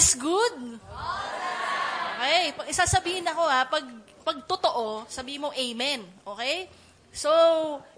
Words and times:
is 0.00 0.16
good? 0.16 0.80
Okay, 2.20 2.56
pag 2.56 2.66
isasabihin 2.72 3.28
ako 3.28 3.42
ha, 3.44 3.68
pag, 3.68 3.84
pag 4.24 4.38
totoo, 4.48 5.04
sabihin 5.12 5.44
mo 5.44 5.52
amen. 5.52 6.00
Okay? 6.24 6.72
So, 7.12 7.28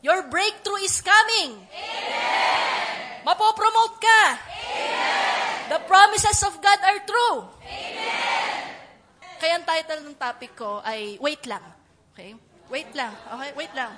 your 0.02 0.26
breakthrough 0.26 0.82
is 0.82 0.98
coming. 0.98 1.54
Amen. 1.70 3.22
Mapopromote 3.22 4.02
ka. 4.02 4.22
Amen. 4.34 5.70
The 5.70 5.78
promises 5.86 6.42
of 6.42 6.58
God 6.58 6.80
are 6.82 7.00
true. 7.06 7.38
Amen. 7.62 8.62
Kaya 9.38 9.58
ang 9.58 9.66
title 9.66 10.02
ng 10.06 10.18
topic 10.18 10.58
ko 10.58 10.82
ay, 10.82 11.18
wait 11.22 11.46
lang. 11.46 11.62
Okay? 12.14 12.34
Wait 12.66 12.90
lang. 12.98 13.14
Okay? 13.14 13.50
Wait 13.54 13.74
lang. 13.78 13.90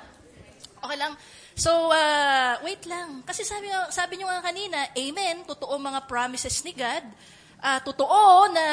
Okay 0.85 0.99
lang. 1.01 1.13
So, 1.57 1.89
uh, 1.89 2.61
wait 2.61 2.85
lang. 2.85 3.25
Kasi 3.25 3.49
sabi, 3.49 3.73
sabi 3.89 4.21
nyo 4.21 4.29
nga 4.29 4.45
kanina, 4.45 4.93
amen, 4.93 5.49
totoo 5.49 5.81
mga 5.81 6.05
promises 6.05 6.61
ni 6.65 6.77
God 6.77 7.05
uh, 7.65 7.81
totoo 7.81 8.53
na 8.53 8.67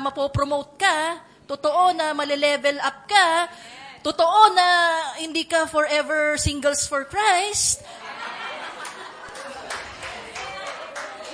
mapopromote 0.00 0.80
ka, 0.80 1.20
totoo 1.44 1.92
na 1.92 2.16
malelevel 2.16 2.80
up 2.80 3.04
ka, 3.04 3.52
totoo 4.00 4.56
na 4.56 4.66
hindi 5.20 5.44
ka 5.44 5.68
forever 5.68 6.40
singles 6.40 6.88
for 6.88 7.04
Christ. 7.04 7.84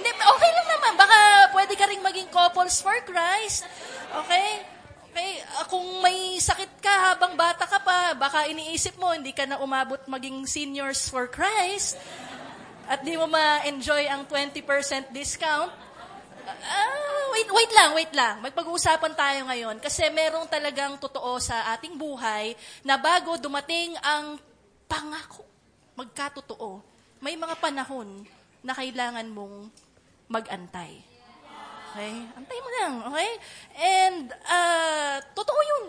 Okay 0.04 0.50
lang 0.56 0.68
naman. 0.68 0.92
Baka 0.96 1.18
pwede 1.52 1.74
ka 1.76 1.84
rin 1.88 2.00
maging 2.00 2.28
couples 2.32 2.80
for 2.80 2.96
Christ. 3.04 3.68
Okay? 4.24 4.64
Okay, 5.14 5.38
uh, 5.46 5.62
kung 5.70 6.02
may 6.02 6.42
sakit 6.42 6.82
ka 6.82 7.14
habang 7.14 7.38
bata 7.38 7.70
ka 7.70 7.78
pa, 7.86 8.18
baka 8.18 8.50
iniisip 8.50 8.98
mo, 8.98 9.14
hindi 9.14 9.30
ka 9.30 9.46
na 9.46 9.62
umabot 9.62 10.02
maging 10.10 10.42
seniors 10.42 11.06
for 11.06 11.30
Christ 11.30 11.94
at 12.90 13.06
di 13.06 13.14
mo 13.14 13.30
ma-enjoy 13.30 14.10
ang 14.10 14.26
20% 14.26 15.14
discount. 15.14 15.70
Uh, 16.44 17.24
wait, 17.32 17.48
wait 17.48 17.72
lang, 17.72 17.90
wait 17.96 18.12
lang. 18.12 18.34
Magpag-uusapan 18.44 19.14
tayo 19.16 19.40
ngayon 19.48 19.76
kasi 19.80 20.04
merong 20.12 20.44
talagang 20.44 21.00
totoo 21.00 21.40
sa 21.40 21.72
ating 21.72 21.96
buhay 21.96 22.52
na 22.84 23.00
bago 23.00 23.40
dumating 23.40 23.96
ang 24.04 24.36
pangako, 24.84 25.48
magkatotoo, 25.96 26.84
may 27.24 27.34
mga 27.40 27.56
panahon 27.56 28.28
na 28.60 28.76
kailangan 28.76 29.24
mong 29.32 29.72
mag-antay. 30.28 31.00
Okay? 31.94 32.14
Antay 32.36 32.58
mo 32.60 32.70
lang, 32.80 32.92
okay? 33.08 33.30
And, 33.80 34.24
uh, 34.44 35.16
totoo 35.32 35.60
yun. 35.64 35.84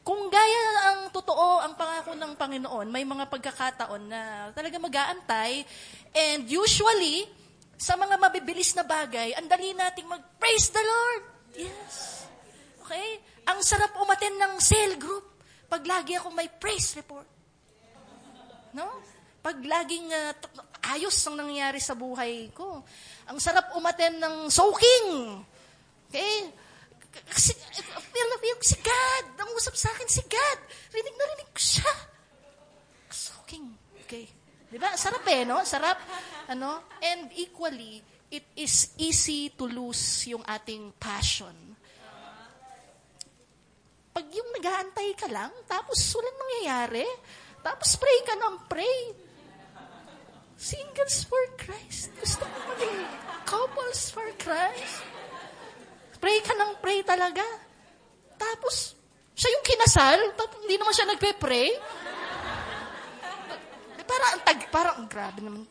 Kung 0.00 0.30
gaya 0.32 0.62
ang 0.90 1.00
totoo 1.12 1.60
ang 1.60 1.76
pangako 1.76 2.16
ng 2.16 2.32
Panginoon, 2.38 2.88
may 2.88 3.04
mga 3.04 3.28
pagkakataon 3.28 4.02
na 4.08 4.20
talaga 4.54 4.80
mag-aantay. 4.80 5.66
And 6.16 6.48
usually, 6.48 7.28
sa 7.80 7.96
mga 7.96 8.20
mabibilis 8.20 8.76
na 8.76 8.84
bagay, 8.84 9.32
ang 9.32 9.48
dali 9.48 9.72
nating 9.72 10.04
mag-praise 10.04 10.68
the 10.68 10.84
Lord. 10.84 11.24
Yes. 11.56 12.28
Okay? 12.84 13.24
Ang 13.48 13.64
sarap 13.64 13.96
umaten 13.96 14.36
ng 14.36 14.60
cell 14.60 15.00
group 15.00 15.40
pag 15.64 15.80
lagi 15.88 16.12
ako 16.20 16.28
may 16.36 16.52
praise 16.52 16.92
report. 17.00 17.24
No? 18.76 19.00
Pag 19.40 19.64
laging 19.64 20.12
uh, 20.12 20.36
ayos 20.92 21.16
ang 21.24 21.40
nangyayari 21.40 21.80
sa 21.80 21.96
buhay 21.96 22.52
ko. 22.52 22.84
Ang 23.32 23.40
sarap 23.40 23.72
umaten 23.72 24.20
ng 24.20 24.36
soaking. 24.52 25.40
Okay? 26.12 26.52
Kasi, 27.32 27.56
feel 28.12 28.28
na 28.28 28.38
feel 28.44 28.60
si 28.60 28.76
God. 28.76 29.24
Ang 29.40 29.56
usap 29.56 29.74
sa 29.78 29.88
akin 29.88 30.10
si 30.10 30.20
God. 30.28 30.58
Rinig 30.92 31.16
na 31.16 31.24
rinig 31.32 31.50
ko 31.56 31.60
siya. 31.64 31.92
Soaking. 33.08 33.72
Okay. 34.04 34.39
Di 34.70 34.78
ba? 34.78 34.94
Sarap 34.94 35.26
eh, 35.26 35.42
no? 35.42 35.66
Sarap. 35.66 35.98
Ano? 36.46 36.86
And 37.02 37.26
equally, 37.34 37.98
it 38.30 38.54
is 38.54 38.94
easy 39.02 39.50
to 39.58 39.66
lose 39.66 40.30
yung 40.30 40.46
ating 40.46 40.94
passion. 40.94 41.74
Pag 44.14 44.26
yung 44.30 44.50
nag-aantay 44.54 45.10
ka 45.18 45.26
lang, 45.26 45.50
tapos 45.66 45.98
walang 46.14 46.38
mangyayari, 46.38 47.06
tapos 47.62 47.98
pray 47.98 48.18
ka 48.22 48.34
ng 48.38 48.56
pray. 48.70 48.98
Singles 50.54 51.26
for 51.26 51.42
Christ. 51.58 52.14
Gusto 52.20 52.46
ko 52.46 52.58
maging 52.70 52.98
couples 53.48 54.12
for 54.12 54.28
Christ. 54.38 55.02
Pray 56.20 56.38
ka 56.44 56.52
ng 56.52 56.78
pray 56.84 57.00
talaga. 57.00 57.42
Tapos, 58.36 58.92
siya 59.32 59.56
yung 59.56 59.64
kinasal, 59.64 60.18
tapos 60.36 60.60
hindi 60.60 60.76
naman 60.76 60.92
siya 60.92 61.08
nagpe-pray. 61.08 61.68
Para 64.10 64.24
ang 64.34 64.42
tag, 64.42 64.58
parang 64.74 64.94
ang 64.98 65.06
grabe 65.06 65.38
naman. 65.38 65.62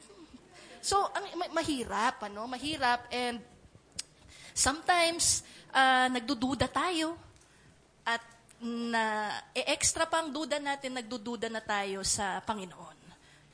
So, 0.79 1.11
ang, 1.11 1.27
mahirap, 1.51 2.23
ano? 2.23 2.47
Mahirap 2.47 3.11
and 3.11 3.43
sometimes 4.55 5.43
uh, 5.75 6.07
nagdududa 6.07 6.71
tayo 6.71 7.19
at 8.07 8.23
na 8.63 9.35
e-extra 9.51 10.07
pang 10.07 10.31
duda 10.31 10.55
natin, 10.55 10.95
nagdududa 10.95 11.51
na 11.51 11.59
tayo 11.59 11.99
sa 12.07 12.39
Panginoon. 12.39 12.97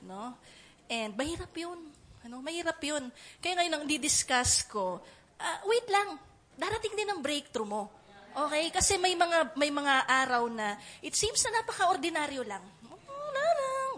No? 0.06 0.38
And 0.86 1.18
mahirap 1.18 1.54
yun. 1.58 1.82
Ano? 2.22 2.46
Mahirap 2.46 2.78
yun. 2.86 3.10
Kaya 3.42 3.58
ngayon 3.58 3.74
ang 3.82 3.86
di-discuss 3.90 4.70
ko, 4.70 5.02
uh, 5.42 5.60
wait 5.66 5.90
lang, 5.90 6.18
darating 6.62 6.94
din 6.94 7.10
ang 7.10 7.26
breakthrough 7.26 7.66
mo. 7.66 7.90
Okay? 8.36 8.70
Kasi 8.70 9.02
may 9.02 9.18
mga 9.18 9.58
may 9.58 9.74
mga 9.74 10.06
araw 10.06 10.46
na 10.46 10.78
it 11.02 11.18
seems 11.18 11.42
na 11.46 11.62
napaka-ordinaryo 11.62 12.46
lang. 12.46 12.62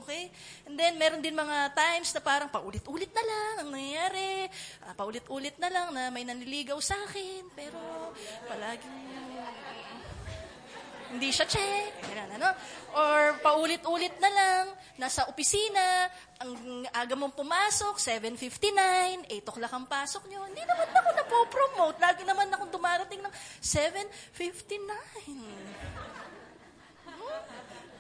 Okay? 0.07 0.31
And 0.63 0.79
then, 0.79 0.95
meron 0.95 1.19
din 1.19 1.35
mga 1.35 1.75
times 1.75 2.15
na 2.15 2.23
parang 2.23 2.47
paulit-ulit 2.47 3.11
na 3.11 3.23
lang 3.27 3.53
ang 3.59 3.69
nangyayari. 3.75 4.47
Uh, 4.87 4.95
paulit-ulit 4.95 5.59
na 5.59 5.67
lang 5.67 5.91
na 5.91 6.07
may 6.07 6.23
nanliligaw 6.23 6.79
sa 6.79 6.95
akin. 7.03 7.43
Pero, 7.51 7.75
palaging 8.47 9.07
hindi 11.07 11.31
siya 11.31 11.47
check, 11.47 12.03
ganun, 12.03 12.35
ano? 12.35 12.51
Or 12.91 13.39
paulit-ulit 13.39 14.19
na 14.19 14.27
lang, 14.27 14.75
nasa 14.99 15.23
opisina, 15.31 16.11
ang 16.43 16.83
aga 16.91 17.15
mong 17.15 17.31
pumasok, 17.31 17.95
7.59, 17.95 19.23
8 19.31 19.47
o'clock 19.47 19.71
ang 19.71 19.87
pasok 19.87 20.27
nyo. 20.27 20.43
Hindi 20.43 20.67
naman 20.67 20.91
ako 20.91 21.09
napopromote. 21.15 22.03
Lagi 22.03 22.27
naman 22.27 22.51
akong 22.51 22.75
dumarating 22.75 23.23
ng 23.23 23.31
7.59. 23.63 26.16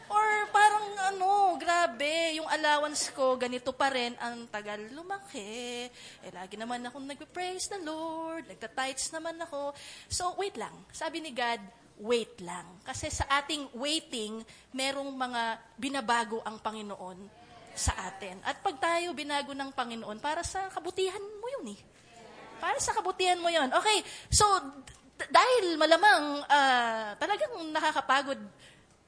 Or 0.07 0.27
parang 0.55 0.87
ano, 1.13 1.55
grabe, 1.59 2.39
yung 2.39 2.47
allowance 2.47 3.11
ko, 3.11 3.35
ganito 3.35 3.75
pa 3.75 3.91
rin, 3.91 4.15
ang 4.19 4.47
tagal 4.47 4.79
lumaki. 4.91 5.87
Eh, 6.23 6.31
lagi 6.31 6.55
naman 6.55 6.83
akong 6.87 7.03
nagpe-praise 7.03 7.67
the 7.67 7.79
Lord, 7.83 8.47
nagta-tights 8.47 9.11
naman 9.11 9.35
ako. 9.43 9.75
So, 10.07 10.31
wait 10.39 10.55
lang. 10.55 10.71
Sabi 10.95 11.19
ni 11.19 11.35
God, 11.35 11.59
wait 11.99 12.39
lang. 12.39 12.65
Kasi 12.87 13.11
sa 13.11 13.27
ating 13.41 13.73
waiting, 13.75 14.39
merong 14.71 15.11
mga 15.11 15.41
binabago 15.75 16.39
ang 16.47 16.61
Panginoon 16.61 17.17
sa 17.77 17.93
atin. 18.09 18.41
At 18.47 18.63
pag 18.63 18.79
tayo 18.79 19.11
binago 19.11 19.51
ng 19.51 19.75
Panginoon, 19.75 20.17
para 20.23 20.41
sa 20.41 20.71
kabutihan 20.71 21.21
mo 21.21 21.47
yun 21.59 21.75
eh. 21.75 21.79
Para 22.57 22.79
sa 22.81 22.95
kabutihan 22.95 23.37
mo 23.37 23.51
yun. 23.51 23.69
Okay, 23.69 24.01
so, 24.33 24.45
dahil 25.29 25.77
malamang 25.77 26.45
uh, 26.45 27.17
talagang 27.17 27.53
nakakapagod 27.73 28.37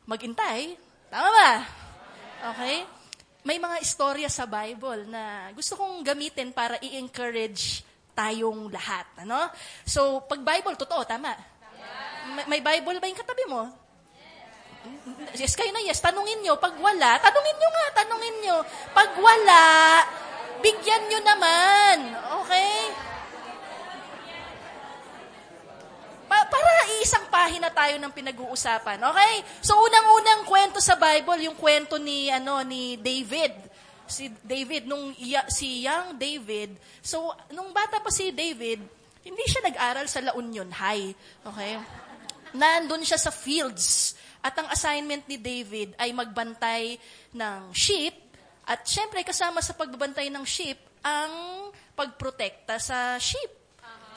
magintay, 0.09 0.73
Tama 1.09 1.29
ba? 1.33 1.51
Okay? 2.53 2.85
May 3.41 3.57
mga 3.57 3.81
istorya 3.81 4.29
sa 4.29 4.45
Bible 4.45 5.09
na 5.09 5.49
gusto 5.57 5.73
kong 5.73 6.05
gamitin 6.05 6.53
para 6.53 6.77
i-encourage 6.85 7.81
tayong 8.13 8.69
lahat. 8.69 9.09
Ano? 9.25 9.49
So, 9.83 10.21
pag 10.29 10.45
Bible, 10.45 10.77
totoo, 10.77 11.01
tama? 11.09 11.33
May, 12.37 12.45
may 12.45 12.61
Bible 12.61 13.01
ba 13.01 13.09
yung 13.09 13.17
katabi 13.17 13.45
mo? 13.49 13.73
Yes, 15.33 15.57
kayo 15.57 15.73
na 15.73 15.81
yes. 15.81 15.97
Tanungin 15.97 16.45
nyo. 16.45 16.61
Pag 16.61 16.77
wala, 16.77 17.17
tanungin 17.19 17.57
nyo 17.57 17.69
nga, 17.73 17.85
tanungin 18.05 18.37
nyo. 18.45 18.57
Pag 18.93 19.11
wala, 19.17 19.63
bigyan 20.61 21.03
nyo 21.09 21.19
naman. 21.25 21.97
Okay? 22.45 22.73
Pa- 26.79 26.87
para 26.87 26.95
iisang 26.95 27.27
pahina 27.27 27.67
tayo 27.67 27.99
ng 27.99 28.07
pinag-uusapan. 28.07 29.03
Okay? 29.03 29.33
So 29.59 29.75
unang-unang 29.75 30.47
kwento 30.47 30.79
sa 30.79 30.95
Bible, 30.95 31.43
yung 31.43 31.59
kwento 31.59 31.99
ni 31.99 32.31
ano 32.31 32.63
ni 32.63 32.95
David. 32.95 33.51
Si 34.07 34.31
David 34.39 34.87
nung 34.87 35.11
si 35.51 35.83
young 35.83 36.15
David. 36.15 36.79
So 37.03 37.35
nung 37.51 37.75
bata 37.75 37.99
pa 37.99 38.07
si 38.07 38.31
David, 38.31 38.79
hindi 39.27 39.43
siya 39.43 39.67
nag-aral 39.67 40.07
sa 40.07 40.23
La 40.23 40.31
Union 40.39 40.71
High. 40.71 41.11
Okay? 41.51 41.83
Nandun 42.55 43.03
siya 43.03 43.19
sa 43.19 43.35
fields. 43.35 44.15
At 44.39 44.55
ang 44.55 44.71
assignment 44.71 45.27
ni 45.27 45.35
David 45.35 45.99
ay 45.99 46.15
magbantay 46.15 46.95
ng 47.35 47.75
sheep. 47.75 48.15
At 48.63 48.87
syempre, 48.87 49.19
kasama 49.27 49.59
sa 49.59 49.75
pagbabantay 49.75 50.31
ng 50.31 50.47
sheep, 50.47 50.79
ang 51.03 51.67
pagprotekta 51.91 52.79
sa 52.79 53.19
sheep. 53.19 53.58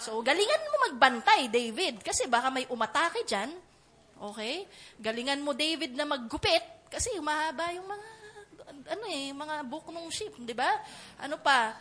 So, 0.02 0.18
galingan 0.18 0.66
mo 0.66 0.90
magbantay, 0.90 1.46
David, 1.46 2.02
kasi 2.02 2.26
baka 2.26 2.50
may 2.50 2.66
umatake 2.66 3.22
dyan. 3.22 3.54
Okay? 4.18 4.66
Galingan 4.98 5.38
mo, 5.46 5.54
David, 5.54 5.94
na 5.94 6.02
maggupit, 6.02 6.90
kasi 6.90 7.14
humahaba 7.14 7.70
yung 7.70 7.86
mga 7.86 8.06
ano 8.82 9.04
eh, 9.06 9.30
mga 9.30 9.62
book 9.68 9.94
ng 9.94 10.10
sheep, 10.10 10.32
di 10.42 10.56
ba? 10.56 10.70
Ano 11.22 11.38
pa, 11.38 11.76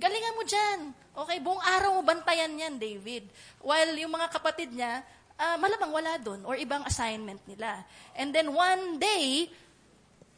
galingan 0.00 0.36
mo 0.38 0.42
dyan. 0.46 0.80
Okay, 1.12 1.38
buong 1.44 1.60
araw 1.60 1.98
mo 1.98 2.02
bantayan 2.06 2.52
yan, 2.56 2.80
David. 2.80 3.28
While 3.60 3.92
yung 4.00 4.14
mga 4.16 4.32
kapatid 4.32 4.72
niya, 4.72 5.04
uh, 5.36 5.56
malamang 5.60 5.92
wala 5.92 6.12
doon 6.16 6.40
or 6.48 6.56
ibang 6.56 6.82
assignment 6.88 7.42
nila. 7.44 7.84
And 8.16 8.32
then 8.32 8.48
one 8.54 8.96
day, 8.96 9.50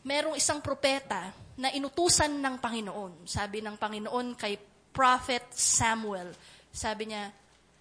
merong 0.03 0.35
isang 0.35 0.65
propeta 0.65 1.31
na 1.61 1.69
inutusan 1.71 2.33
ng 2.41 2.56
Panginoon. 2.56 3.29
Sabi 3.29 3.61
ng 3.61 3.76
Panginoon 3.76 4.35
kay 4.35 4.56
Prophet 4.91 5.53
Samuel, 5.53 6.33
sabi 6.70 7.11
niya, 7.11 7.34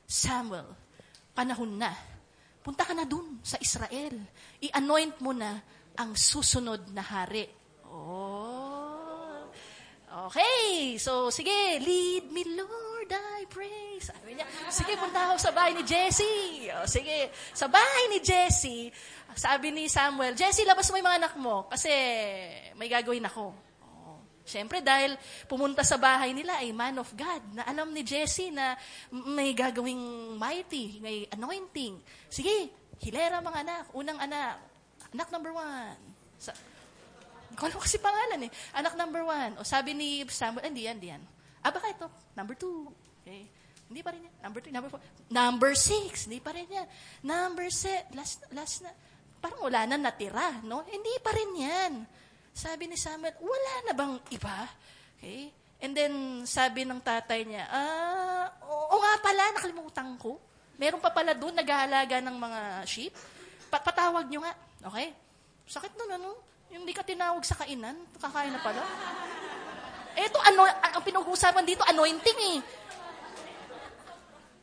Samuel, 0.10 0.66
panahon 1.38 1.78
na. 1.78 1.94
Punta 2.66 2.84
ka 2.84 2.94
na 2.98 3.06
dun 3.06 3.40
sa 3.46 3.56
Israel. 3.62 4.18
I-anoint 4.60 5.18
mo 5.22 5.32
na 5.32 5.62
ang 5.96 6.18
susunod 6.18 6.90
na 6.92 7.02
hari. 7.06 7.48
Oh. 7.88 9.46
Okay. 10.10 10.98
So, 10.98 11.30
sige, 11.30 11.78
lead 11.80 12.34
me, 12.34 12.42
Lord, 12.58 13.14
I 13.14 13.46
pray. 13.46 14.02
Sabi 14.02 14.34
niya, 14.34 14.50
sige, 14.74 14.98
punta 14.98 15.30
ako 15.30 15.38
sa 15.38 15.54
bahay 15.54 15.78
ni 15.78 15.86
Jesse. 15.86 16.66
O, 16.74 16.90
sige, 16.90 17.30
sa 17.54 17.70
bahay 17.70 18.10
ni 18.10 18.20
Jesse, 18.26 18.90
sabi 19.38 19.70
ni 19.70 19.86
Samuel, 19.86 20.34
Jesse, 20.34 20.66
labas 20.66 20.90
mo 20.90 20.98
yung 20.98 21.08
mga 21.08 21.20
anak 21.22 21.34
mo 21.38 21.70
kasi 21.70 21.94
may 22.74 22.90
gagawin 22.90 23.30
ako. 23.30 23.69
Siyempre, 24.50 24.82
dahil 24.82 25.14
pumunta 25.46 25.86
sa 25.86 26.02
bahay 26.02 26.34
nila 26.34 26.58
ay 26.58 26.74
man 26.74 26.98
of 26.98 27.14
God, 27.14 27.54
na 27.54 27.70
alam 27.70 27.94
ni 27.94 28.02
Jesse 28.02 28.50
na 28.50 28.74
may 29.14 29.54
gagawing 29.54 30.34
mighty, 30.42 30.98
may 30.98 31.30
anointing. 31.30 32.02
Sige, 32.26 32.74
hilera 32.98 33.46
mga 33.46 33.62
anak. 33.62 33.86
Unang 33.94 34.18
anak, 34.18 34.58
anak 35.14 35.30
number 35.30 35.54
one. 35.54 36.02
Sa, 36.42 36.50
kung 37.54 37.70
kasi 37.78 38.02
pangalan 38.02 38.50
eh. 38.50 38.52
Anak 38.74 38.98
number 38.98 39.22
one. 39.22 39.62
O 39.62 39.68
sabi 39.68 39.94
ni 39.94 40.26
Samuel, 40.26 40.66
hindi 40.66 40.90
yan, 40.90 40.98
hindi 40.98 41.14
yan. 41.14 41.24
Ah, 41.62 41.70
baka 41.70 41.94
ito, 41.94 42.08
number 42.34 42.58
two. 42.58 42.90
Okay. 43.22 43.46
Hindi 43.90 44.02
pa 44.06 44.14
rin 44.14 44.22
yan. 44.26 44.36
Number 44.46 44.60
three, 44.62 44.74
number 44.74 44.90
four. 44.90 45.02
Number 45.30 45.72
six, 45.74 46.30
hindi 46.30 46.42
pa 46.42 46.54
rin 46.54 46.70
yan. 46.70 46.88
Number 47.26 47.70
set, 47.74 48.10
last, 48.14 48.46
last 48.54 48.86
na. 48.86 48.94
Parang 49.42 49.66
wala 49.66 49.90
na 49.90 49.98
natira, 49.98 50.62
no? 50.62 50.86
Hindi 50.86 51.14
pa 51.22 51.34
rin 51.34 51.52
yan. 51.58 51.94
Sabi 52.60 52.92
ni 52.92 53.00
Samuel, 53.00 53.32
wala 53.40 53.74
na 53.88 53.94
bang 53.96 54.14
iba? 54.36 54.68
Okay? 55.16 55.48
And 55.80 55.96
then, 55.96 56.44
sabi 56.44 56.84
ng 56.84 57.00
tatay 57.00 57.48
niya, 57.48 57.64
ah, 57.72 58.52
oo 58.68 59.00
nga 59.00 59.16
pala, 59.24 59.56
nakalimutan 59.56 60.20
ko. 60.20 60.36
Meron 60.76 61.00
pa 61.00 61.08
pala 61.08 61.32
doon, 61.32 61.56
nag-aalaga 61.56 62.20
ng 62.20 62.36
mga 62.36 62.60
sheep. 62.84 63.16
Pa- 63.72 63.80
patawag 63.80 64.28
nyo 64.28 64.44
nga. 64.44 64.52
Okay? 64.92 65.16
Sakit 65.72 65.96
nun, 65.96 66.12
ano? 66.12 66.36
Yung 66.76 66.84
hindi 66.84 66.92
ka 66.92 67.08
tinawag 67.08 67.48
sa 67.48 67.56
kainan, 67.64 67.96
kakain 68.20 68.52
na 68.52 68.60
pala. 68.60 68.84
Ito, 70.20 70.38
ano, 70.44 70.68
ang 70.68 71.04
pinag-uusapan 71.08 71.64
dito, 71.64 71.88
anointing 71.88 72.40
eh. 72.44 72.58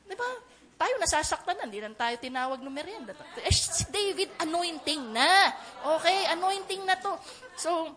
Di 0.05 0.17
ba? 0.21 0.31
Tayo 0.77 0.95
nasasaktan 1.01 1.57
na, 1.57 1.65
hindi 1.65 1.81
lang 1.81 1.97
tayo 1.97 2.21
tinawag 2.21 2.61
ng 2.61 2.73
merienda. 2.73 3.17
Eh, 3.41 3.53
si 3.53 3.89
David, 3.89 4.29
anointing 4.45 5.09
na. 5.09 5.49
Okay, 5.97 6.29
anointing 6.29 6.85
na 6.85 7.01
to. 7.01 7.17
So, 7.57 7.97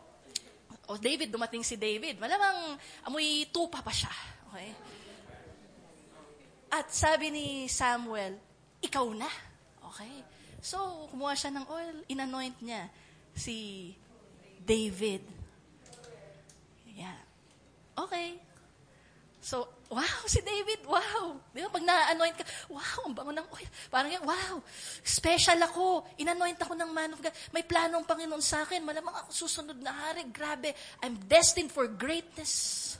oh, 0.88 0.96
David, 0.96 1.28
dumating 1.28 1.60
si 1.60 1.76
David. 1.76 2.24
Malamang 2.24 2.80
amoy 3.04 3.52
tupa 3.52 3.84
pa 3.84 3.92
siya. 3.92 4.12
Okay? 4.48 4.72
At 6.72 6.88
sabi 6.88 7.36
ni 7.36 7.46
Samuel, 7.68 8.40
ikaw 8.80 9.06
na. 9.12 9.28
Okay? 9.92 10.24
So, 10.64 11.08
kumuha 11.12 11.36
siya 11.36 11.52
ng 11.52 11.66
oil, 11.68 11.96
inanoint 12.08 12.56
niya 12.64 12.88
si 13.36 13.92
David. 14.64 15.24
Yeah. 16.96 17.20
Okay. 17.96 18.40
So, 19.44 19.79
wow, 19.90 20.22
si 20.30 20.40
David, 20.46 20.86
wow. 20.86 21.34
Di 21.50 21.66
ba, 21.66 21.70
pag 21.74 21.82
na-anoint 21.82 22.38
ka, 22.38 22.46
wow, 22.70 23.10
ang 23.10 23.14
bango 23.18 23.34
ng 23.34 23.48
oil. 23.50 23.70
Parang 23.90 24.14
yan, 24.14 24.22
wow, 24.22 24.62
special 25.02 25.58
ako. 25.66 26.06
Inanoint 26.22 26.62
ako 26.62 26.78
ng 26.78 26.90
man 26.94 27.10
of 27.18 27.20
God. 27.20 27.34
May 27.50 27.66
planong 27.66 28.06
Panginoon 28.06 28.42
sa 28.46 28.64
akin. 28.64 28.86
Malamang 28.86 29.26
ako 29.26 29.30
susunod 29.34 29.82
na 29.82 29.90
hari. 29.90 30.30
Grabe, 30.30 30.78
I'm 31.02 31.18
destined 31.26 31.74
for 31.74 31.90
greatness. 31.90 32.96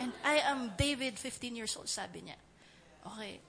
And 0.00 0.16
I 0.24 0.40
am 0.48 0.72
David, 0.72 1.20
15 1.20 1.52
years 1.52 1.76
old, 1.76 1.90
sabi 1.92 2.24
niya. 2.24 2.38
Okay. 3.04 3.44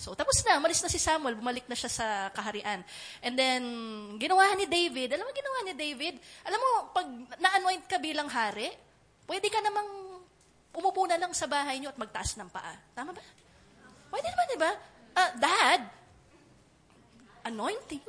So, 0.00 0.16
tapos 0.16 0.40
na, 0.48 0.56
malis 0.58 0.80
na 0.80 0.88
si 0.88 0.96
Samuel, 0.96 1.36
bumalik 1.36 1.68
na 1.68 1.76
siya 1.76 1.92
sa 1.92 2.06
kaharian. 2.32 2.82
And 3.20 3.36
then, 3.36 3.62
ginawa 4.16 4.56
ni 4.56 4.64
David, 4.64 5.12
alam 5.12 5.28
mo 5.28 5.30
ginawa 5.30 5.58
ni 5.70 5.74
David? 5.76 6.16
Alam 6.48 6.56
mo, 6.56 6.70
pag 6.90 7.06
na-anoint 7.36 7.84
ka 7.84 8.00
bilang 8.00 8.26
hari, 8.26 8.72
pwede 9.28 9.52
ka 9.52 9.60
namang 9.60 10.09
umupo 10.70 11.02
na 11.06 11.18
lang 11.18 11.32
sa 11.34 11.50
bahay 11.50 11.82
niyo 11.82 11.90
at 11.90 11.98
magtaas 11.98 12.38
ng 12.38 12.50
paa. 12.50 12.74
Tama 12.94 13.10
ba? 13.10 13.22
Pwede 14.10 14.26
naman, 14.30 14.46
di 14.50 14.58
ba? 14.58 14.72
Uh, 15.10 15.30
Dad, 15.38 15.82
anointing. 17.46 18.04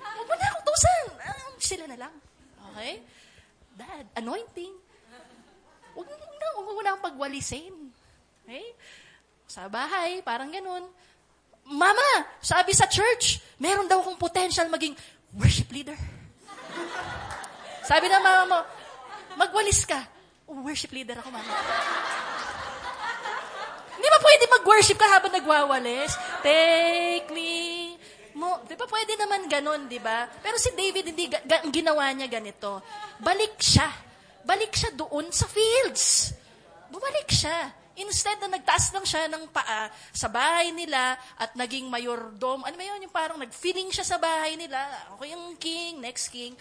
Huwag 0.00 0.26
mo 0.28 0.34
na 0.36 0.48
utusan. 0.60 1.04
Um, 1.16 1.52
sila 1.60 1.84
na 1.88 1.96
lang. 1.96 2.14
Okay? 2.72 3.00
Dad, 3.76 4.06
anointing. 4.20 4.72
Huwag 5.96 6.06
na, 6.08 6.46
huwag 6.56 6.76
mo 6.76 6.82
na 6.84 7.00
pagwalisin. 7.00 7.92
Okay? 8.44 8.76
Sa 9.48 9.68
bahay, 9.68 10.20
parang 10.22 10.52
ganun. 10.52 10.88
Mama, 11.70 12.08
sabi 12.40 12.72
sa 12.72 12.88
church, 12.88 13.40
meron 13.60 13.86
daw 13.86 14.00
akong 14.00 14.18
potential 14.18 14.66
maging 14.72 14.96
worship 15.36 15.68
leader. 15.70 15.96
Sabi 17.84 18.06
ng 18.06 18.22
mama 18.22 18.44
mo, 18.46 18.58
magwalis 19.34 19.82
ka. 19.82 19.98
Oh, 20.46 20.62
worship 20.62 20.94
leader 20.94 21.18
ako, 21.18 21.30
mama. 21.30 21.50
Hindi 23.96 24.08
ba 24.08 24.20
pwede 24.22 24.44
mag-worship 24.48 24.98
ka 24.98 25.08
habang 25.10 25.34
nagwawalis? 25.34 26.14
Take 26.42 27.28
me. 27.34 27.94
Mo, 28.38 28.62
di 28.64 28.78
ba 28.78 28.86
pwede 28.86 29.18
naman 29.18 29.50
ganun, 29.50 29.90
di 29.90 29.98
ba? 29.98 30.30
Pero 30.40 30.56
si 30.56 30.70
David, 30.72 31.12
hindi, 31.12 31.26
ga, 31.28 31.60
ginawa 31.68 32.08
niya 32.14 32.30
ganito. 32.30 32.80
Balik 33.18 33.58
siya. 33.58 33.90
Balik 34.46 34.72
siya 34.72 34.90
doon 34.94 35.28
sa 35.34 35.50
fields. 35.50 36.32
Bumalik 36.90 37.28
siya. 37.28 37.79
Instead 37.98 38.38
na 38.38 38.54
nagtaas 38.54 38.94
lang 38.94 39.02
siya 39.02 39.26
ng 39.26 39.50
paa 39.50 39.90
sa 40.14 40.30
bahay 40.30 40.70
nila 40.70 41.18
at 41.34 41.58
naging 41.58 41.90
mayordom, 41.90 42.62
ano 42.62 42.74
ba 42.78 42.84
yun, 42.86 43.02
yung 43.02 43.14
parang 43.14 43.38
nag-feeling 43.42 43.90
siya 43.90 44.06
sa 44.06 44.16
bahay 44.16 44.54
nila, 44.54 44.78
ako 45.14 45.26
yung 45.26 45.58
king, 45.58 45.98
next 45.98 46.30
king, 46.30 46.54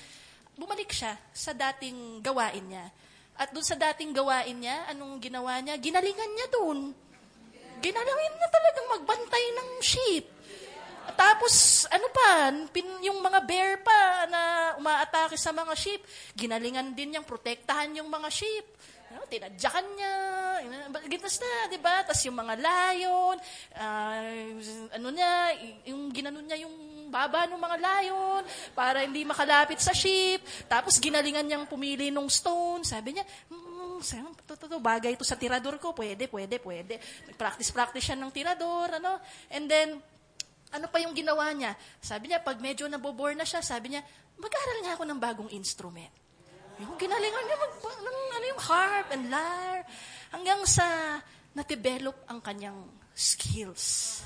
bumalik 0.57 0.89
siya 0.89 1.15
sa 1.31 1.53
dating 1.53 2.19
gawain 2.19 2.65
niya. 2.65 2.89
At 3.39 3.55
doon 3.55 3.63
sa 3.63 3.79
dating 3.79 4.11
gawain 4.11 4.57
niya, 4.59 4.91
anong 4.91 5.15
ginawa 5.23 5.63
niya? 5.63 5.79
Ginalingan 5.79 6.31
niya 6.35 6.47
doon. 6.51 6.91
Ginalingan 7.79 8.33
niya 8.35 8.49
talagang 8.51 8.87
magbantay 8.99 9.45
ng 9.55 9.69
sheep. 9.79 10.25
Tapos, 11.15 11.87
ano 11.87 12.07
pa, 12.11 12.51
pin, 12.75 12.85
yung 12.99 13.23
mga 13.23 13.39
bear 13.47 13.79
pa 13.79 14.27
na 14.27 14.41
umaatake 14.75 15.39
sa 15.39 15.55
mga 15.55 15.73
sheep, 15.73 16.01
ginalingan 16.35 16.91
din 16.91 17.15
niyang 17.15 17.23
protektahan 17.23 17.95
yung 17.95 18.11
mga 18.11 18.27
sheep. 18.27 18.67
Ano, 19.19 19.27
tinadyakan 19.27 19.85
niya, 19.99 20.15
gitas 21.11 21.43
na, 21.43 21.67
di 21.67 21.75
ba? 21.75 22.07
Tapos 22.07 22.23
yung 22.23 22.39
mga 22.39 22.55
lion, 22.55 23.35
uh, 23.75 24.95
ano 24.95 25.07
niya, 25.11 25.59
yung 25.91 26.07
ginanon 26.15 26.47
niya 26.47 26.63
yung 26.63 26.71
baba 27.11 27.43
ng 27.49 27.59
mga 27.59 27.77
lion 27.83 28.41
para 28.71 29.03
hindi 29.03 29.27
makalapit 29.27 29.83
sa 29.83 29.91
sheep. 29.91 30.39
Tapos 30.71 30.95
ginalingan 31.03 31.43
niyang 31.43 31.67
pumili 31.67 32.07
ng 32.15 32.31
stone. 32.31 32.87
Sabi 32.87 33.19
niya, 33.19 33.27
mm, 33.51 33.99
to, 34.47 34.55
to, 34.55 34.65
to, 34.71 34.79
bagay 34.79 35.19
ito 35.19 35.27
sa 35.27 35.35
tirador 35.35 35.75
ko. 35.83 35.91
Pwede, 35.91 36.31
pwede, 36.31 36.63
pwede. 36.63 36.95
Nag-practice-practice 37.27 38.13
siya 38.13 38.17
ng 38.23 38.31
tirador, 38.31 39.03
ano? 39.03 39.19
And 39.51 39.67
then, 39.67 39.99
ano 40.71 40.85
pa 40.87 41.03
yung 41.03 41.11
ginawa 41.11 41.51
niya? 41.51 41.75
Sabi 41.99 42.31
niya, 42.31 42.39
pag 42.39 42.61
medyo 42.63 42.87
nabobore 42.87 43.35
na 43.35 43.43
siya, 43.43 43.59
sabi 43.59 43.91
niya, 43.91 44.01
mag-aral 44.39 44.79
nga 44.87 44.93
ako 44.95 45.03
ng 45.03 45.19
bagong 45.19 45.51
instrument. 45.51 46.28
Yung 46.79 46.95
ginalingan 46.95 47.43
niya 47.43 47.57
mag, 47.59 47.73
ng, 47.83 48.17
ano 48.39 48.45
yung 48.55 48.61
harp 48.63 49.07
and 49.11 49.25
lyre. 49.27 49.83
Hanggang 50.31 50.61
sa 50.63 50.85
na-develop 51.51 52.15
ang 52.29 52.39
kanyang 52.39 52.79
skills. 53.11 54.23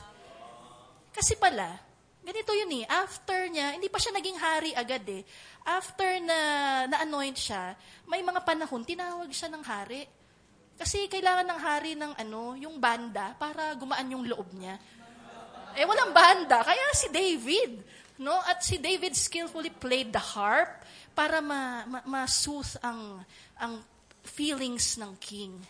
Kasi 1.09 1.33
pala, 1.37 1.81
ganito 2.21 2.53
yun 2.53 2.69
eh, 2.81 2.85
after 2.85 3.49
niya, 3.49 3.73
hindi 3.73 3.89
pa 3.89 3.97
siya 3.97 4.13
naging 4.13 4.37
hari 4.37 4.71
agad 4.77 5.01
eh. 5.09 5.25
After 5.65 6.19
na 6.21 6.37
na-anoint 6.89 7.37
siya, 7.37 7.73
may 8.05 8.21
mga 8.21 8.45
panahon, 8.45 8.85
tinawag 8.85 9.29
siya 9.33 9.49
ng 9.49 9.63
hari. 9.65 10.05
Kasi 10.77 11.09
kailangan 11.09 11.45
ng 11.47 11.59
hari 11.61 11.91
ng 11.93 12.13
ano, 12.17 12.53
yung 12.57 12.77
banda 12.77 13.33
para 13.37 13.73
gumaan 13.77 14.13
yung 14.13 14.25
loob 14.25 14.51
niya. 14.53 14.77
Eh, 15.73 15.85
walang 15.89 16.13
banda. 16.13 16.61
Kaya 16.61 16.93
si 16.93 17.09
David, 17.09 17.81
no? 18.19 18.41
At 18.45 18.61
si 18.61 18.77
David 18.77 19.15
skillfully 19.15 19.69
played 19.69 20.13
the 20.13 20.21
harp 20.21 20.83
para 21.13 21.41
ma, 21.41 21.85
ma, 21.85 21.99
ma-soothe 22.05 22.77
ang, 22.81 23.21
ang 23.57 23.73
feelings 24.23 24.97
ng 24.97 25.13
king. 25.19 25.61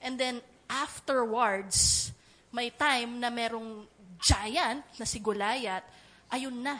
And 0.00 0.16
then, 0.16 0.40
afterwards, 0.68 2.10
may 2.52 2.70
time 2.70 3.20
na 3.20 3.30
merong 3.30 3.84
giant 4.20 4.84
na 5.00 5.06
si 5.08 5.18
Goliath, 5.20 5.86
ayun 6.30 6.60
na 6.60 6.76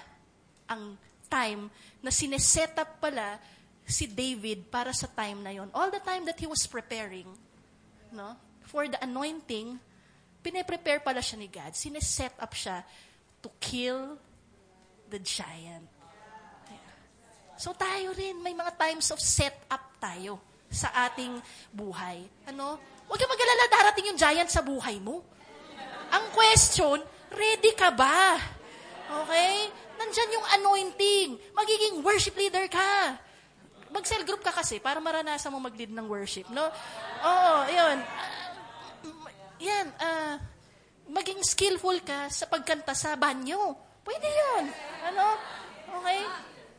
ang 0.69 0.95
time 1.31 1.71
na 2.03 2.11
sineset 2.13 2.77
up 2.79 3.01
pala 3.01 3.39
si 3.87 4.07
David 4.07 4.71
para 4.71 4.95
sa 4.95 5.11
time 5.11 5.43
na 5.43 5.51
yon. 5.51 5.71
All 5.75 5.91
the 5.91 6.03
time 6.03 6.27
that 6.27 6.39
he 6.39 6.47
was 6.47 6.63
preparing, 6.67 7.27
no, 8.15 8.39
for 8.67 8.87
the 8.87 8.99
anointing, 9.03 9.79
pine-prepare 10.41 11.03
pala 11.03 11.19
siya 11.19 11.37
ni 11.39 11.49
God. 11.51 11.75
Sineset 11.75 12.35
up 12.39 12.55
siya 12.55 12.87
to 13.43 13.51
kill 13.59 14.15
the 15.11 15.19
giant. 15.21 15.91
So 17.61 17.77
tayo 17.77 18.17
rin, 18.17 18.41
may 18.41 18.57
mga 18.57 18.73
times 18.81 19.13
of 19.13 19.21
set 19.21 19.69
up 19.69 20.01
tayo 20.01 20.41
sa 20.73 20.89
ating 21.11 21.37
buhay. 21.69 22.25
Ano? 22.49 22.81
Huwag 23.05 23.19
kang 23.21 23.29
mag-alala, 23.29 23.65
darating 23.69 24.15
yung 24.15 24.17
giant 24.17 24.49
sa 24.49 24.65
buhay 24.65 24.97
mo. 24.97 25.21
Ang 26.09 26.25
question, 26.33 27.05
ready 27.29 27.77
ka 27.77 27.93
ba? 27.93 28.41
Okay? 29.27 29.69
Nandyan 30.01 30.35
yung 30.41 30.47
anointing. 30.57 31.29
Magiging 31.53 32.01
worship 32.01 32.39
leader 32.39 32.65
ka. 32.71 33.19
Mag-cell 33.93 34.25
group 34.25 34.41
ka 34.41 34.55
kasi 34.55 34.81
para 34.81 34.97
maranasan 35.03 35.53
mo 35.53 35.61
mag-lead 35.61 35.93
ng 35.93 36.07
worship, 36.09 36.49
no? 36.49 36.65
Oo, 37.21 37.55
yun. 37.69 37.99
Uh, 38.01 38.41
yan, 39.61 39.87
uh, 40.01 40.41
maging 41.13 41.45
skillful 41.45 41.99
ka 42.01 42.31
sa 42.33 42.49
pagkanta 42.49 42.97
sa 42.97 43.19
banyo. 43.19 43.90
Pwede 44.11 44.27
yun. 44.27 44.65
Ano? 45.07 45.27
Okay? 46.03 46.27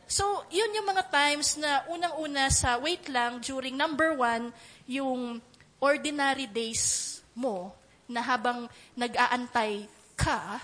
So, 0.04 0.44
yun 0.52 0.76
yung 0.76 0.84
mga 0.84 1.08
times 1.08 1.56
na 1.56 1.80
unang-una 1.88 2.52
sa, 2.52 2.76
wait 2.76 3.08
lang, 3.08 3.40
during 3.40 3.72
number 3.72 4.12
one, 4.12 4.52
yung 4.84 5.40
ordinary 5.80 6.44
days 6.44 7.16
mo, 7.32 7.72
na 8.04 8.20
habang 8.20 8.68
nag-aantay 8.92 9.88
ka, 10.12 10.60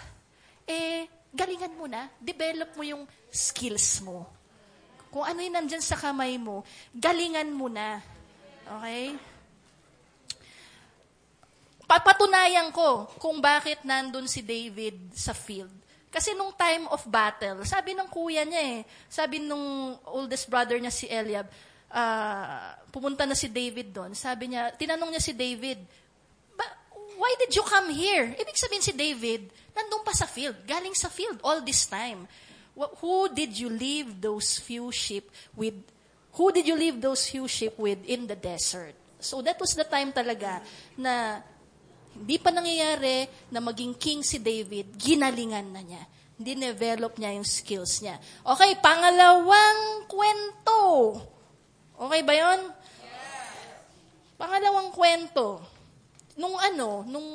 eh, 0.69 1.09
galingan 1.33 1.73
mo 1.73 1.89
na, 1.89 2.13
develop 2.21 2.77
mo 2.77 2.85
yung 2.85 3.09
skills 3.33 4.05
mo. 4.05 4.29
Kung 5.09 5.25
ano 5.25 5.41
yung 5.41 5.57
nandyan 5.57 5.81
sa 5.81 5.97
kamay 5.97 6.37
mo, 6.37 6.61
galingan 6.93 7.49
mo 7.49 7.73
na. 7.73 8.05
Okay? 8.69 9.17
Papatunayan 11.89 12.69
ko 12.69 13.09
kung 13.17 13.41
bakit 13.41 13.81
nandun 13.89 14.29
si 14.29 14.45
David 14.45 15.17
sa 15.17 15.33
field. 15.33 15.78
Kasi 16.09 16.33
nung 16.33 16.57
time 16.57 16.89
of 16.89 17.05
battle, 17.05 17.65
sabi 17.69 17.93
ng 17.93 18.09
kuya 18.09 18.49
niya 18.49 18.81
eh, 18.81 18.81
sabi 19.13 19.45
nung 19.45 19.93
oldest 20.09 20.49
brother 20.49 20.81
niya 20.81 20.93
si 20.93 21.05
Eliab, 21.05 21.45
uh, 21.93 22.73
pumunta 22.89 23.29
na 23.29 23.37
si 23.37 23.49
David 23.49 23.93
doon. 23.93 24.17
Sabi 24.17 24.53
niya, 24.53 24.73
tinanong 24.73 25.13
niya 25.13 25.23
si 25.23 25.37
David, 25.37 25.81
why 27.19 27.33
did 27.37 27.53
you 27.53 27.67
come 27.67 27.91
here? 27.91 28.31
Ibig 28.39 28.57
sabihin 28.57 28.85
si 28.85 28.95
David, 28.95 29.51
nandun 29.75 30.07
pa 30.07 30.15
sa 30.15 30.25
field, 30.25 30.57
galing 30.65 30.95
sa 30.95 31.11
field 31.11 31.43
all 31.43 31.61
this 31.61 31.85
time. 31.91 32.25
Who 33.03 33.27
did 33.35 33.59
you 33.59 33.69
leave 33.69 34.23
those 34.23 34.63
few 34.63 34.95
sheep 34.95 35.27
with? 35.59 35.75
Who 36.39 36.55
did 36.55 36.71
you 36.71 36.79
leave 36.79 37.03
those 37.03 37.27
few 37.27 37.51
sheep 37.51 37.75
with 37.75 37.99
in 38.07 38.31
the 38.31 38.39
desert? 38.39 38.95
So 39.19 39.43
that 39.43 39.59
was 39.59 39.75
the 39.75 39.83
time 39.83 40.15
talaga 40.15 40.63
na 40.95 41.43
hindi 42.19 42.37
pa 42.43 42.51
nangyayari 42.51 43.31
na 43.55 43.63
maging 43.63 43.95
king 43.95 44.21
si 44.27 44.43
David, 44.43 44.99
ginalingan 44.99 45.71
na 45.71 45.83
niya. 45.83 46.03
Dinevelop 46.39 47.19
niya 47.19 47.35
yung 47.35 47.47
skills 47.47 48.03
niya. 48.03 48.19
Okay, 48.47 48.79
pangalawang 48.79 50.07
kwento. 50.07 50.79
Okay 51.99 52.21
ba 52.23 52.35
yon? 52.35 52.61
Pangalawang 54.39 54.95
kwento. 54.95 55.59
Nung 56.39 56.55
ano, 56.55 57.03
nung 57.07 57.27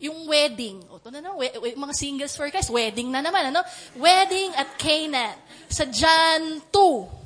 yung 0.00 0.24
wedding. 0.28 0.80
O, 0.88 0.96
ito 0.96 1.12
na 1.12 1.20
na, 1.20 1.36
we, 1.36 1.48
we, 1.60 1.76
mga 1.76 1.94
singles 1.96 2.32
for 2.32 2.48
Christ, 2.48 2.72
wedding 2.72 3.12
na 3.12 3.20
naman, 3.20 3.52
ano? 3.52 3.60
Wedding 4.00 4.56
at 4.56 4.80
Cana 4.80 5.36
sa 5.68 5.84
John 5.84 6.64
2. 6.72 7.20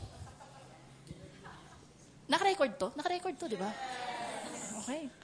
Naka-record 2.35 2.73
to? 2.75 2.91
Naka-record 2.99 3.39
to, 3.39 3.47
di 3.47 3.55
ba? 3.55 3.71
Okay. 4.83 5.24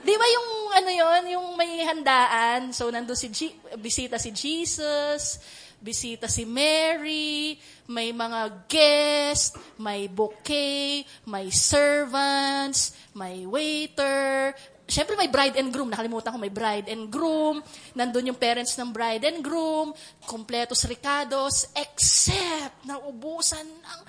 Di 0.00 0.14
ba 0.16 0.26
yung 0.26 0.48
ano 0.80 0.90
yon 0.90 1.22
yung 1.36 1.46
may 1.60 1.84
handaan, 1.84 2.72
so 2.72 2.88
nando 2.88 3.12
si 3.12 3.28
G- 3.28 3.58
bisita 3.76 4.16
si 4.16 4.32
Jesus, 4.32 5.36
bisita 5.76 6.24
si 6.24 6.48
Mary, 6.48 7.60
may 7.84 8.08
mga 8.12 8.64
guest, 8.64 9.60
may 9.76 10.08
bouquet, 10.08 11.04
may 11.28 11.52
servants, 11.52 12.96
may 13.12 13.44
waiter, 13.44 14.56
Siyempre 14.90 15.14
may 15.14 15.30
bride 15.30 15.54
and 15.54 15.70
groom. 15.70 15.86
Nakalimutan 15.86 16.34
ko 16.34 16.38
may 16.42 16.50
bride 16.50 16.90
and 16.90 17.06
groom. 17.06 17.62
Nandun 17.94 18.34
yung 18.34 18.40
parents 18.42 18.74
ng 18.74 18.90
bride 18.90 19.22
and 19.22 19.38
groom. 19.38 19.94
Kompletos 20.26 20.82
ricados. 20.82 21.70
Except 21.78 22.82
na 22.82 22.98
ubusan 22.98 23.70
ng 23.70 24.00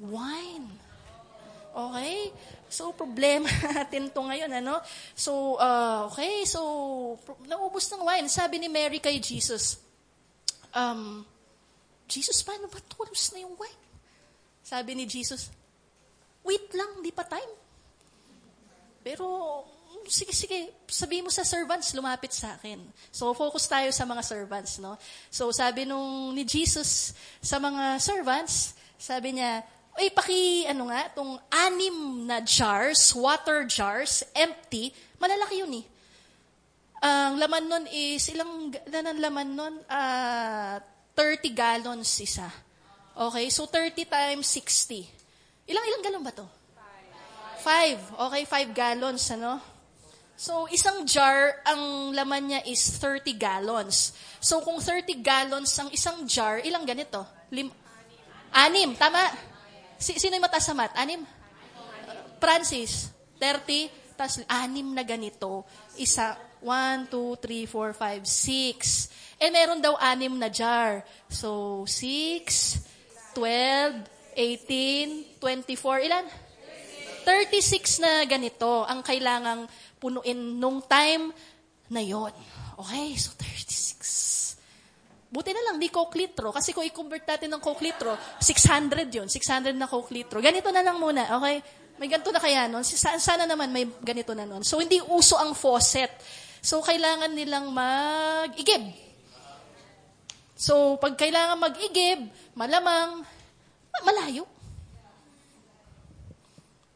wine. 0.00 0.64
Okay? 1.74 2.30
So, 2.70 2.94
problema 2.94 3.50
natin 3.74 4.14
to 4.14 4.22
ngayon, 4.22 4.50
ano? 4.62 4.78
So, 5.18 5.58
uh, 5.58 6.06
okay, 6.06 6.46
so, 6.46 6.62
naubos 7.50 7.90
ng 7.90 8.02
wine. 8.06 8.30
Sabi 8.30 8.62
ni 8.62 8.70
Mary 8.70 9.02
kay 9.02 9.18
Jesus, 9.18 9.82
um, 10.70 11.26
Jesus, 12.06 12.46
paano 12.46 12.70
ba 12.70 12.78
tulos 12.86 13.34
na 13.34 13.42
yung 13.42 13.58
wine? 13.58 13.82
Sabi 14.62 14.94
ni 14.94 15.04
Jesus, 15.04 15.50
wait 16.46 16.70
lang, 16.72 17.02
di 17.02 17.10
pa 17.10 17.26
time. 17.26 17.52
Pero, 19.02 19.26
sige, 20.08 20.32
sige, 20.32 20.72
sabi 20.88 21.20
mo 21.20 21.28
sa 21.28 21.44
servants, 21.44 21.92
lumapit 21.92 22.32
sa 22.32 22.56
akin. 22.56 22.80
So, 23.10 23.34
focus 23.34 23.66
tayo 23.66 23.90
sa 23.90 24.06
mga 24.06 24.22
servants, 24.24 24.78
no? 24.78 24.96
So, 25.28 25.50
sabi 25.50 25.84
nung 25.84 26.32
ni 26.32 26.46
Jesus 26.46 27.12
sa 27.42 27.60
mga 27.60 28.00
servants, 28.00 28.78
sabi 28.96 29.36
niya, 29.36 29.60
Uy, 29.94 30.10
paki, 30.10 30.66
ano 30.66 30.90
nga, 30.90 31.06
itong 31.06 31.38
anim 31.54 32.26
na 32.26 32.42
jars, 32.42 33.14
water 33.14 33.62
jars, 33.62 34.26
empty, 34.34 34.90
malalaki 35.22 35.62
yun 35.62 35.70
eh. 35.78 35.86
Ang 37.04 37.38
laman 37.38 37.64
nun 37.70 37.84
is, 37.92 38.26
ilang, 38.32 38.74
ilan 38.74 39.06
ang 39.06 39.20
laman 39.22 39.48
nun? 39.54 39.74
Uh, 39.86 40.80
ah, 40.80 40.82
30 41.14 41.54
gallons 41.54 42.10
isa. 42.18 42.50
Okay, 43.14 43.46
so 43.54 43.70
30 43.70 44.02
times 44.10 44.50
60. 44.50 45.70
Ilang, 45.70 45.84
ilang 45.86 46.02
galon 46.02 46.26
ba 46.26 46.34
to? 46.34 46.46
Five. 47.62 48.00
Okay, 48.18 48.42
five 48.50 48.70
gallons, 48.74 49.22
ano? 49.30 49.62
So, 50.34 50.66
isang 50.74 51.06
jar, 51.06 51.62
ang 51.62 52.10
laman 52.10 52.50
niya 52.50 52.60
is 52.66 52.82
30 52.98 53.38
gallons. 53.38 54.10
So, 54.42 54.58
kung 54.66 54.82
30 54.82 55.22
gallons 55.22 55.70
ang 55.78 55.94
isang 55.94 56.26
jar, 56.26 56.58
ilang 56.66 56.82
ganito? 56.82 57.22
Lim 57.54 57.70
Anim, 58.54 58.94
tama? 58.98 59.53
Si 60.04 60.20
sino 60.20 60.36
yung 60.36 60.44
mataas 60.44 60.68
sa 60.68 60.76
mat? 60.76 60.92
Anim? 61.00 61.24
Francis, 62.36 63.08
30, 63.40 63.88
tapos 64.20 64.44
anim 64.52 64.84
na 64.92 65.00
ganito. 65.00 65.64
Isa, 65.96 66.36
1, 66.60 67.08
2, 67.08 67.40
3, 67.40 67.64
4, 67.64 68.20
5, 68.20 68.28
6. 68.28 69.40
Eh, 69.40 69.48
meron 69.48 69.80
daw 69.80 69.96
anim 69.96 70.36
na 70.36 70.52
jar. 70.52 71.00
So, 71.32 71.88
6, 71.88 72.84
12, 73.32 74.04
18, 74.36 75.40
24, 75.40 76.04
ilan? 76.04 76.28
36 77.24 78.04
na 78.04 78.28
ganito 78.28 78.84
ang 78.84 79.00
kailangang 79.00 79.64
punuin 79.96 80.60
nung 80.60 80.84
time 80.84 81.32
na 81.88 82.04
yon. 82.04 82.28
Okay, 82.76 83.16
so 83.16 83.32
36. 83.40 84.43
Buti 85.34 85.50
na 85.50 85.66
lang, 85.66 85.82
di 85.82 85.90
coke 85.90 86.14
litro. 86.14 86.54
Kasi 86.54 86.70
kung 86.70 86.86
i-convert 86.86 87.26
natin 87.26 87.50
ng 87.50 87.58
coke 87.58 87.82
litro, 87.82 88.14
600 88.38 89.10
yun. 89.10 89.26
600 89.26 89.74
na 89.74 89.90
coke 89.90 90.14
litro. 90.14 90.38
Ganito 90.38 90.70
na 90.70 90.78
lang 90.78 90.94
muna, 91.02 91.26
okay? 91.34 91.58
May 91.98 92.06
ganito 92.06 92.30
na 92.30 92.38
kaya 92.38 92.70
nun. 92.70 92.86
Sana 92.86 93.42
naman 93.42 93.74
may 93.74 93.82
ganito 93.98 94.30
na 94.30 94.46
nun. 94.46 94.62
So, 94.62 94.78
hindi 94.78 95.02
uso 95.02 95.34
ang 95.34 95.58
faucet. 95.58 96.14
So, 96.62 96.78
kailangan 96.86 97.34
nilang 97.34 97.74
mag-igib. 97.74 98.94
So, 100.54 101.02
pag 101.02 101.18
kailangan 101.18 101.58
mag-igib, 101.58 102.30
malamang, 102.54 103.26
malayo. 104.06 104.46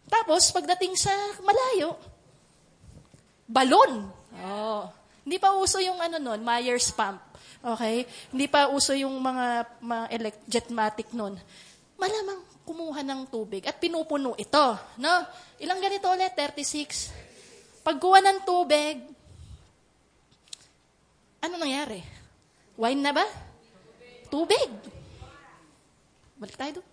Tapos, 0.07 0.55
pagdating 0.55 0.95
sa 0.95 1.11
malayo, 1.43 1.99
balon. 3.51 4.09
Oh. 4.47 4.87
Hindi 5.27 5.37
pa 5.43 5.53
uso 5.59 5.83
yung 5.83 6.01
ano 6.01 6.23
nun, 6.23 6.41
Myers 6.41 6.95
pump. 6.95 7.28
Okay? 7.59 8.07
Hindi 8.31 8.47
pa 8.47 8.71
uso 8.71 8.95
yung 8.95 9.19
mga, 9.19 9.67
mga 9.83 10.05
elect, 10.15 10.41
jetmatic 10.47 11.09
nun. 11.15 11.35
Malamang 11.99 12.41
kumuha 12.63 13.01
ng 13.03 13.27
tubig 13.27 13.65
at 13.67 13.81
pinupuno 13.81 14.37
ito. 14.39 14.67
No? 15.01 15.15
Ilang 15.59 15.81
ganito 15.83 16.07
ulit? 16.07 16.37
36. 16.37 17.83
Pagkuha 17.83 18.21
ng 18.21 18.39
tubig, 18.45 19.01
ano 21.39 21.55
nangyari? 21.57 22.03
Wine 22.79 23.03
na 23.03 23.13
ba? 23.15 23.27
Tubig. 24.29 24.71
Balik 26.39 26.59
tayo 26.59 26.73
doon. 26.79 26.89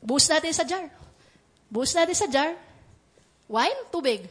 Boost 0.00 0.28
natin 0.32 0.52
sa 0.56 0.64
jar. 0.64 0.84
Boost 1.68 1.94
natin 1.96 2.16
sa 2.16 2.28
jar. 2.28 2.56
Wine, 3.46 3.80
tubig. 3.92 4.24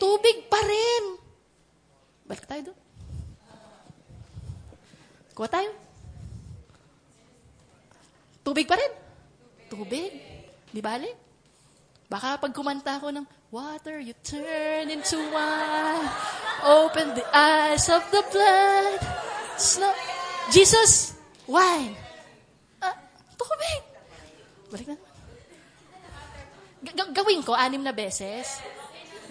Tubig 0.00 0.48
pa 0.48 0.60
rin. 0.64 1.04
Balik 2.24 2.48
tayo 2.48 2.72
doon. 2.72 2.79
Kuha 5.40 5.48
tayo. 5.48 5.72
Tubig 8.44 8.68
pa 8.68 8.76
rin. 8.76 8.92
Tubig. 9.72 10.12
Di 10.68 10.84
bale? 10.84 11.16
Baka 12.12 12.36
pag 12.36 12.52
kumanta 12.52 13.00
ako 13.00 13.08
ng, 13.08 13.24
Water 13.48 14.04
you 14.04 14.12
turn 14.20 14.92
into 14.92 15.16
wine, 15.32 16.06
open 16.60 17.16
the 17.16 17.24
eyes 17.32 17.88
of 17.88 18.04
the 18.12 18.20
blind. 18.28 19.00
Snow. 19.56 19.90
Jesus, 20.52 21.16
wine. 21.48 21.96
Ah, 22.84 22.92
tubig. 23.40 23.80
Balik 24.68 24.86
na. 24.92 24.96
G- 26.84 27.12
gawin 27.16 27.40
ko, 27.40 27.56
anim 27.56 27.80
na 27.80 27.96
beses. 27.96 28.60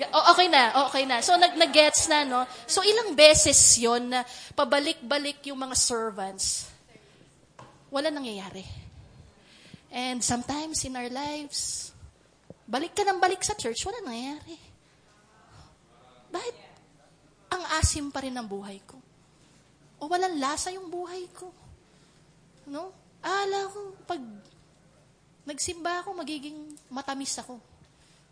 Okay 0.08 0.48
na, 0.48 0.64
okay 0.88 1.04
na. 1.04 1.20
So, 1.20 1.36
nag, 1.36 1.60
nag-gets 1.60 2.08
na, 2.08 2.24
no? 2.24 2.48
So, 2.64 2.80
ilang 2.86 3.18
beses 3.18 3.58
yon 3.76 4.08
na 4.08 4.24
pabalik-balik 4.56 5.44
yung 5.52 5.60
mga 5.60 5.76
servants. 5.76 6.70
Wala 7.92 8.14
nangyayari. 8.14 8.64
And 9.90 10.22
sometimes 10.22 10.86
in 10.86 10.94
our 10.94 11.10
lives, 11.10 11.90
balik 12.70 12.94
ka 12.94 13.02
ng 13.02 13.18
balik 13.18 13.42
sa 13.42 13.58
church, 13.58 13.82
wala 13.90 14.00
nangyayari. 14.06 14.56
Bakit? 16.30 16.56
Ang 17.50 17.64
asim 17.82 18.14
pa 18.14 18.22
rin 18.22 18.38
ng 18.38 18.46
buhay 18.46 18.78
ko. 18.86 19.02
O 20.00 20.08
walang 20.08 20.38
lasa 20.38 20.70
yung 20.70 20.88
buhay 20.88 21.26
ko. 21.34 21.50
No? 22.70 22.94
Ala 23.20 23.68
ko, 23.74 23.98
pag 24.06 24.22
nagsimba 25.44 26.06
ako, 26.06 26.14
magiging 26.14 26.78
matamis 26.94 27.36
ako. 27.42 27.58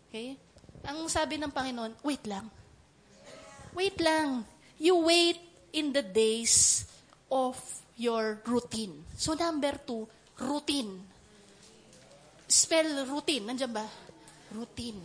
Okay? 0.08 0.38
Ang 0.86 1.08
sabi 1.10 1.40
ng 1.40 1.50
Panginoon, 1.50 1.98
wait 2.04 2.22
lang. 2.28 2.46
Wait 3.74 3.98
lang. 3.98 4.46
You 4.78 5.02
wait 5.02 5.38
in 5.74 5.90
the 5.90 6.02
days 6.02 6.86
of 7.30 7.58
your 7.98 8.38
routine. 8.46 9.04
So 9.18 9.34
number 9.34 9.74
two, 9.82 10.06
routine. 10.38 11.02
Spell 12.48 13.04
routine. 13.04 13.44
Nandiyan 13.44 13.72
ba? 13.74 13.84
Routine. 14.54 15.02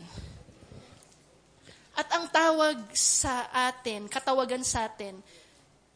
At 1.93 2.09
ang 2.09 2.25
tawag 2.33 2.89
sa 2.97 3.49
atin, 3.53 4.09
katawagan 4.09 4.65
sa 4.65 4.89
atin, 4.89 5.21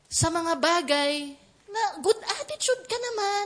sa 0.06 0.30
mga 0.30 0.54
bagay 0.62 1.34
na 1.66 1.82
good 2.00 2.22
attitude 2.38 2.84
ka 2.86 2.98
naman. 2.98 3.46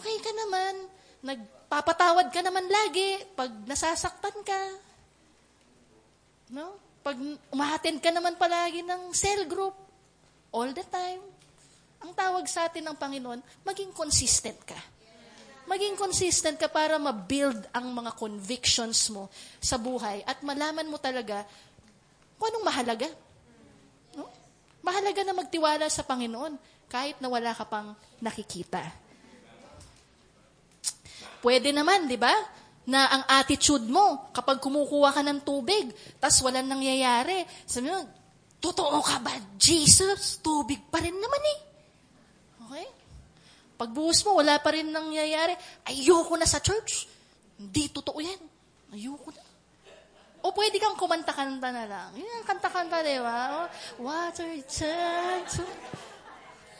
Okay 0.00 0.16
ka 0.18 0.32
naman. 0.34 0.74
Nagpapatawad 1.20 2.34
ka 2.34 2.40
naman 2.42 2.66
lagi 2.66 3.20
pag 3.38 3.50
nasasaktan 3.66 4.38
ka. 4.42 4.62
No? 6.50 6.74
Pag 7.00 7.16
umahatin 7.54 7.96
ka 8.02 8.12
naman 8.12 8.36
palagi 8.36 8.84
ng 8.84 9.14
cell 9.14 9.48
group, 9.48 9.72
all 10.50 10.70
the 10.74 10.84
time. 10.90 11.22
Ang 12.02 12.12
tawag 12.12 12.44
sa 12.50 12.66
atin 12.66 12.84
ng 12.90 12.96
Panginoon, 12.98 13.40
maging 13.62 13.94
consistent 13.94 14.58
ka. 14.66 14.76
Maging 15.70 15.94
consistent 15.94 16.58
ka 16.58 16.66
para 16.66 16.98
ma-build 16.98 17.70
ang 17.70 17.94
mga 17.94 18.18
convictions 18.18 19.06
mo 19.14 19.30
sa 19.62 19.78
buhay 19.78 20.26
at 20.26 20.42
malaman 20.42 20.90
mo 20.90 20.98
talaga 20.98 21.46
kung 22.34 22.50
anong 22.50 22.66
mahalaga. 22.66 23.08
No? 24.18 24.26
Mahalaga 24.82 25.22
na 25.22 25.36
magtiwala 25.36 25.86
sa 25.86 26.02
Panginoon 26.02 26.58
kahit 26.90 27.22
na 27.22 27.30
wala 27.30 27.54
ka 27.54 27.62
pang 27.62 27.94
nakikita. 28.18 28.82
Pwede 31.40 31.70
naman, 31.70 32.10
di 32.10 32.18
ba? 32.18 32.32
Na 32.88 33.06
ang 33.12 33.24
attitude 33.28 33.84
mo, 33.86 34.32
kapag 34.32 34.60
kumukuha 34.62 35.12
ka 35.12 35.22
ng 35.24 35.44
tubig, 35.44 35.92
tas 36.16 36.40
walang 36.40 36.66
nangyayari, 36.66 37.44
sabi 37.68 37.92
mo, 37.92 38.00
totoo 38.60 39.00
ka 39.04 39.20
ba, 39.20 39.36
Jesus? 39.60 40.40
Tubig 40.40 40.80
pa 40.88 41.00
rin 41.00 41.16
naman 41.16 41.42
eh. 41.44 41.58
Okay? 42.64 42.86
Pagbuhos 43.80 44.20
mo, 44.28 44.40
wala 44.40 44.60
pa 44.60 44.76
rin 44.76 44.92
nangyayari. 44.92 45.56
Ayoko 45.88 46.36
na 46.36 46.44
sa 46.44 46.60
church. 46.60 47.08
Hindi 47.56 47.88
totoo 47.88 48.20
yan. 48.20 48.40
Ayoko 48.92 49.28
na. 49.32 49.44
O 50.40 50.56
pwede 50.56 50.80
kang 50.80 50.96
kumanta-kanta 50.96 51.68
na 51.68 51.84
lang. 51.84 52.10
Yan, 52.16 52.44
kanta-kanta, 52.48 53.04
di 53.04 53.20
ba? 53.20 53.68
Water 54.00 54.48
turn 54.64 55.44
to... 55.52 55.64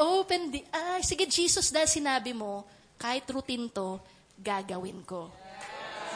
Open 0.00 0.48
the 0.48 0.64
eyes. 0.72 1.04
Sige, 1.04 1.28
Jesus, 1.28 1.68
dahil 1.68 1.84
sinabi 1.84 2.32
mo, 2.32 2.64
kahit 2.96 3.28
routine 3.28 3.68
to, 3.68 4.00
gagawin 4.40 5.04
ko. 5.04 5.28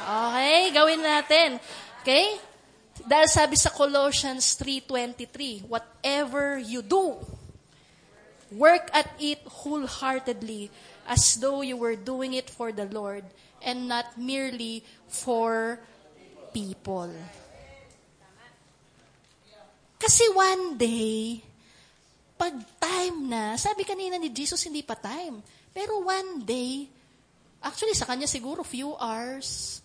Okay, 0.04 0.68
gawin 0.76 1.00
natin. 1.00 1.56
Okay? 2.04 2.36
Dahil 3.08 3.28
sabi 3.32 3.56
sa 3.56 3.72
Colossians 3.72 4.54
3.23, 4.60 5.64
whatever 5.64 6.60
you 6.60 6.84
do, 6.84 7.18
Work 8.54 8.94
at 8.94 9.10
it 9.18 9.42
wholeheartedly 9.42 10.70
as 11.10 11.34
though 11.42 11.66
you 11.66 11.74
were 11.74 11.98
doing 11.98 12.38
it 12.38 12.46
for 12.46 12.70
the 12.70 12.86
Lord 12.86 13.26
and 13.58 13.90
not 13.90 14.14
merely 14.14 14.86
for 15.10 15.82
people. 16.54 17.10
Kasi 19.98 20.30
one 20.30 20.78
day, 20.78 21.42
pag 22.38 22.54
time 22.78 23.26
na, 23.26 23.58
sabi 23.58 23.82
kanina 23.82 24.22
ni 24.22 24.30
Jesus, 24.30 24.62
hindi 24.62 24.86
pa 24.86 24.94
time. 24.94 25.42
Pero 25.74 26.06
one 26.06 26.46
day, 26.46 26.86
actually 27.58 27.98
sa 27.98 28.06
kanya 28.06 28.30
siguro 28.30 28.62
few 28.62 28.94
hours, 28.94 29.82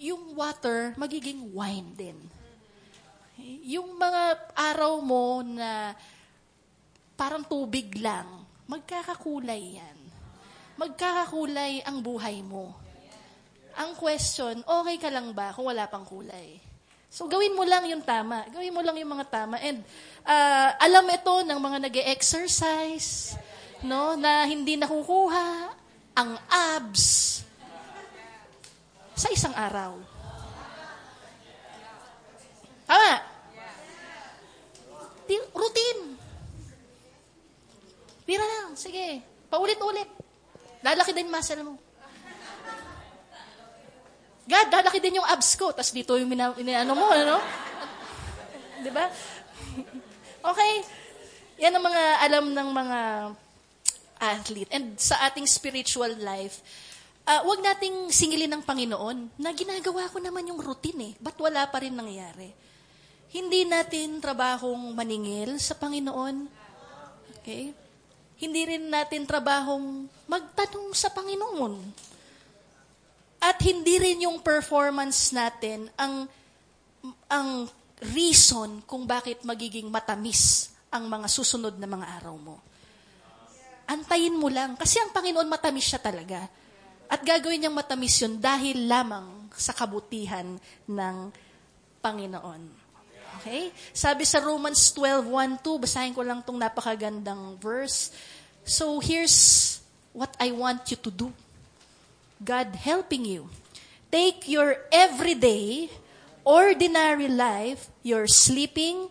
yung 0.00 0.36
water 0.36 0.92
magiging 1.00 1.52
wine 1.52 1.90
din. 1.96 2.18
Yung 3.68 3.96
mga 4.00 4.52
araw 4.56 5.00
mo 5.04 5.44
na 5.44 5.92
parang 7.16 7.44
tubig 7.44 7.96
lang, 8.00 8.44
magkakakulay 8.68 9.80
yan. 9.80 9.98
Magkakakulay 10.76 11.84
ang 11.84 12.00
buhay 12.00 12.40
mo. 12.44 12.76
Ang 13.76 13.92
question, 13.96 14.64
okay 14.64 14.96
ka 14.96 15.12
lang 15.12 15.36
ba 15.36 15.52
kung 15.52 15.68
wala 15.68 15.84
pang 15.88 16.04
kulay? 16.04 16.56
So, 17.12 17.28
gawin 17.28 17.56
mo 17.56 17.64
lang 17.64 17.84
yung 17.88 18.04
tama. 18.04 18.44
Gawin 18.52 18.72
mo 18.72 18.80
lang 18.84 18.96
yung 19.00 19.12
mga 19.12 19.28
tama. 19.28 19.56
And, 19.60 19.80
uh, 20.24 20.70
alam 20.80 21.04
ito 21.08 21.34
ng 21.44 21.60
mga 21.60 21.78
nag 21.88 21.96
exercise 22.12 23.36
no, 23.84 24.16
na 24.16 24.44
hindi 24.44 24.76
nakukuha 24.76 25.72
ang 26.16 26.40
abs 26.48 27.40
sa 29.16 29.32
isang 29.32 29.56
araw. 29.56 29.96
Tama? 32.86 33.12
Routine. 35.56 36.02
Tira 38.28 38.44
lang, 38.44 38.76
sige. 38.78 39.24
Paulit-ulit. 39.50 40.06
Lalaki 40.84 41.10
din 41.16 41.32
muscle 41.32 41.64
mo. 41.64 41.74
God, 44.46 44.68
lalaki 44.70 45.02
din 45.02 45.18
yung 45.18 45.26
abs 45.26 45.58
ko. 45.58 45.74
Tapos 45.74 45.90
dito 45.90 46.14
yung 46.14 46.30
mina, 46.30 46.54
ano 46.54 46.92
mo, 46.94 47.10
ano? 47.10 47.42
Di 48.78 48.90
ba? 48.94 49.10
okay. 50.54 50.72
Yan 51.58 51.74
ang 51.74 51.84
mga 51.88 52.02
alam 52.22 52.44
ng 52.54 52.68
mga 52.70 52.98
athlete. 54.22 54.70
And 54.70 54.94
sa 55.00 55.26
ating 55.26 55.50
spiritual 55.50 56.14
life, 56.22 56.62
uh, 57.26 57.40
wag 57.42 57.60
nating 57.60 58.08
singilin 58.14 58.50
ng 58.54 58.62
Panginoon 58.62 59.36
na 59.42 59.50
ginagawa 59.52 60.06
ko 60.08 60.22
naman 60.22 60.46
yung 60.46 60.62
routine 60.62 61.12
eh. 61.12 61.12
Ba't 61.18 61.36
wala 61.42 61.66
pa 61.68 61.82
rin 61.82 61.92
nangyayari? 61.92 62.54
Hindi 63.34 63.66
natin 63.66 64.22
trabahong 64.22 64.94
maningil 64.94 65.58
sa 65.58 65.74
Panginoon. 65.74 66.64
Okay? 67.42 67.86
hindi 68.36 68.68
rin 68.68 68.92
natin 68.92 69.24
trabahong 69.24 70.08
magtanong 70.28 70.92
sa 70.92 71.08
Panginoon. 71.08 71.74
At 73.40 73.56
hindi 73.64 73.96
rin 74.00 74.28
yung 74.28 74.44
performance 74.44 75.32
natin 75.32 75.88
ang 75.96 76.28
ang 77.30 77.70
reason 78.12 78.82
kung 78.84 79.08
bakit 79.08 79.40
magiging 79.46 79.88
matamis 79.88 80.72
ang 80.92 81.08
mga 81.08 81.28
susunod 81.32 81.80
na 81.80 81.88
mga 81.88 82.06
araw 82.20 82.36
mo. 82.36 82.56
Antayin 83.86 84.36
mo 84.36 84.50
lang. 84.50 84.74
Kasi 84.74 85.00
ang 85.00 85.14
Panginoon 85.14 85.48
matamis 85.48 85.86
siya 85.86 86.00
talaga. 86.02 86.44
At 87.06 87.22
gagawin 87.22 87.62
niyang 87.62 87.76
matamis 87.76 88.18
yun 88.18 88.38
dahil 88.38 88.86
lamang 88.86 89.50
sa 89.54 89.70
kabutihan 89.72 90.58
ng 90.90 91.16
Panginoon. 92.02 92.62
Okay? 93.40 93.70
Sabi 93.94 94.26
sa 94.26 94.42
Romans 94.42 94.78
12:1-2, 94.94 95.82
basahin 95.82 96.14
ko 96.14 96.22
lang 96.26 96.42
tong 96.42 96.58
napakagandang 96.58 97.54
verse. 97.62 98.10
So 98.66 98.98
here's 98.98 99.78
what 100.10 100.34
I 100.42 100.50
want 100.50 100.90
you 100.90 100.98
to 100.98 101.10
do. 101.10 101.28
God 102.42 102.74
helping 102.74 103.24
you. 103.24 103.46
Take 104.10 104.46
your 104.50 104.76
everyday, 104.90 105.90
ordinary 106.42 107.28
life, 107.30 107.90
your 108.02 108.26
sleeping, 108.26 109.10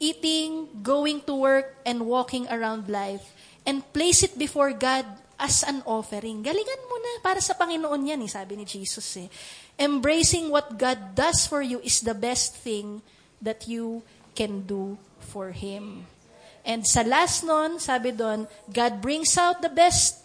eating, 0.00 0.68
going 0.84 1.20
to 1.24 1.34
work, 1.34 1.76
and 1.84 2.04
walking 2.04 2.44
around 2.52 2.88
life, 2.92 3.24
and 3.64 3.80
place 3.92 4.22
it 4.22 4.36
before 4.36 4.72
God 4.76 5.04
as 5.38 5.66
an 5.66 5.82
offering. 5.86 6.42
Galingan 6.42 6.82
mo 6.86 6.96
na 6.98 7.10
para 7.22 7.40
sa 7.42 7.54
Panginoon 7.54 8.10
yan, 8.10 8.20
eh, 8.22 8.30
sabi 8.30 8.58
ni 8.58 8.64
Jesus. 8.66 9.06
Eh. 9.18 9.28
Embracing 9.78 10.50
what 10.50 10.78
God 10.78 11.14
does 11.18 11.46
for 11.46 11.62
you 11.62 11.82
is 11.82 12.02
the 12.02 12.14
best 12.14 12.58
thing 12.58 13.02
that 13.42 13.66
you 13.66 14.02
can 14.34 14.62
do 14.64 14.98
for 15.18 15.50
Him. 15.50 16.06
And 16.64 16.86
sa 16.88 17.04
last 17.04 17.44
nun, 17.44 17.76
sabi 17.76 18.16
doon, 18.16 18.48
God 18.72 19.04
brings 19.04 19.36
out 19.36 19.60
the 19.60 19.68
best 19.68 20.24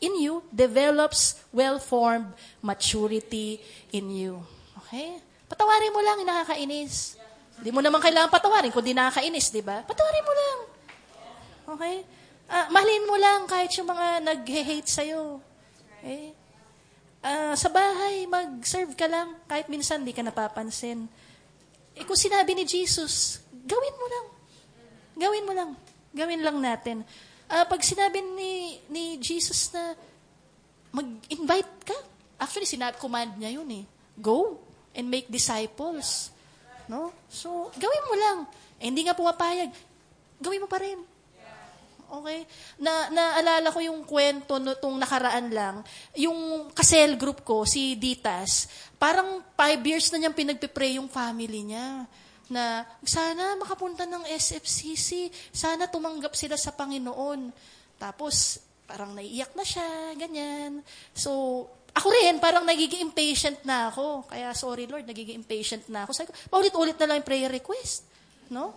in 0.00 0.16
you, 0.16 0.40
develops 0.48 1.44
well-formed 1.52 2.32
maturity 2.64 3.60
in 3.92 4.08
you. 4.08 4.40
Okay? 4.84 5.20
Patawarin 5.44 5.92
mo 5.92 6.00
lang 6.00 6.24
nakakainis. 6.24 7.20
Hindi 7.60 7.70
mo 7.70 7.84
naman 7.84 8.00
kailangan 8.02 8.32
patawarin 8.32 8.72
kung 8.72 8.82
di 8.82 8.96
nakakainis, 8.96 9.52
di 9.52 9.62
ba? 9.62 9.84
Patawarin 9.84 10.24
mo 10.24 10.32
lang. 10.32 10.58
Okay? 11.76 11.96
Uh, 12.54 12.70
mahalin 12.70 13.02
mo 13.10 13.18
lang 13.18 13.50
kahit 13.50 13.74
yung 13.74 13.90
mga 13.90 14.22
nag-hate 14.22 14.86
sa'yo. 14.86 15.42
Okay? 15.98 16.30
Uh, 17.18 17.50
sa 17.58 17.66
bahay, 17.66 18.30
mag-serve 18.30 18.94
ka 18.94 19.10
lang 19.10 19.34
kahit 19.50 19.66
minsan 19.66 20.06
di 20.06 20.14
ka 20.14 20.22
napapansin. 20.22 21.10
Eh 21.98 22.06
kung 22.06 22.14
sinabi 22.14 22.54
ni 22.54 22.62
Jesus, 22.62 23.42
gawin 23.50 23.96
mo 23.98 24.06
lang. 24.06 24.26
Gawin 25.18 25.46
mo 25.50 25.52
lang. 25.56 25.70
Gawin 26.14 26.46
lang 26.46 26.62
natin. 26.62 27.02
Uh, 27.50 27.66
pag 27.66 27.82
sinabi 27.82 28.22
ni, 28.22 28.78
ni 28.86 29.04
Jesus 29.18 29.74
na 29.74 29.98
mag-invite 30.94 31.74
ka, 31.82 31.98
actually, 32.38 32.70
sinabi, 32.70 32.94
command 33.02 33.34
niya 33.34 33.58
yun 33.58 33.66
eh. 33.82 33.84
Go 34.14 34.62
and 34.94 35.10
make 35.10 35.26
disciples. 35.26 36.30
No? 36.86 37.10
So, 37.26 37.74
gawin 37.74 38.04
mo 38.06 38.14
lang. 38.14 38.38
Eh, 38.78 38.86
hindi 38.94 39.02
nga 39.02 39.18
pumapayag. 39.18 39.74
Gawin 40.38 40.62
mo 40.62 40.70
pa 40.70 40.78
rin. 40.78 41.13
Okay? 42.10 42.44
Na, 42.80 43.08
naalala 43.12 43.68
ko 43.72 43.80
yung 43.80 44.04
kwento 44.04 44.60
no, 44.60 44.76
tong 44.76 44.96
nakaraan 44.96 45.48
lang. 45.52 45.76
Yung 46.18 46.70
kasel 46.72 47.16
group 47.16 47.42
ko, 47.44 47.64
si 47.64 47.96
Ditas, 47.96 48.68
parang 48.96 49.40
five 49.56 49.80
years 49.84 50.08
na 50.12 50.24
niyang 50.24 50.36
pinagpipray 50.36 50.96
yung 50.96 51.08
family 51.08 51.64
niya 51.64 52.08
na 52.52 52.84
sana 53.00 53.56
makapunta 53.56 54.04
ng 54.04 54.28
SFCC, 54.28 55.32
sana 55.48 55.88
tumanggap 55.88 56.36
sila 56.36 56.60
sa 56.60 56.76
Panginoon. 56.76 57.48
Tapos, 57.96 58.60
parang 58.84 59.16
naiiyak 59.16 59.56
na 59.56 59.64
siya, 59.64 60.12
ganyan. 60.16 60.84
So, 61.16 61.64
ako 61.94 62.10
rin, 62.10 62.42
parang 62.42 62.66
nagiging 62.66 63.06
impatient 63.06 63.62
na 63.62 63.88
ako. 63.88 64.26
Kaya, 64.26 64.50
sorry 64.52 64.90
Lord, 64.90 65.06
nagiging 65.06 65.38
impatient 65.38 65.86
na 65.86 66.04
ako. 66.04 66.10
Sabi 66.12 66.26
ko, 66.28 66.34
paulit-ulit 66.50 66.98
na 66.98 67.06
lang 67.06 67.16
yung 67.22 67.28
prayer 67.28 67.50
request. 67.54 68.04
No? 68.50 68.74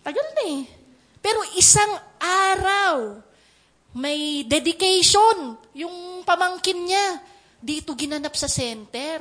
Tagal 0.00 0.26
na 0.36 0.42
eh. 0.56 0.62
Pero 1.20 1.40
isang 1.56 1.92
araw, 2.20 3.20
may 3.96 4.46
dedication 4.48 5.58
yung 5.76 6.24
pamangkin 6.24 6.88
niya. 6.88 7.20
Dito 7.60 7.92
ginanap 7.92 8.32
sa 8.32 8.48
center. 8.48 9.20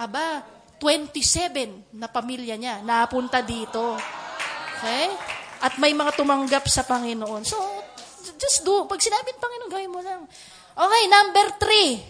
Aba, 0.00 0.40
27 0.80 1.92
na 1.92 2.08
pamilya 2.08 2.56
niya 2.56 2.80
napunta 2.80 3.44
dito. 3.44 4.00
Okay? 4.80 5.12
At 5.60 5.76
may 5.76 5.92
mga 5.92 6.16
tumanggap 6.16 6.64
sa 6.72 6.88
Panginoon. 6.88 7.44
So, 7.44 7.60
just 8.40 8.64
do. 8.64 8.88
Pag 8.88 9.04
sinabi 9.04 9.36
ng 9.36 9.42
Panginoon, 9.44 9.70
gawin 9.70 9.92
mo 9.92 10.00
lang. 10.00 10.24
Okay, 10.72 11.02
number 11.12 11.46
three. 11.60 12.00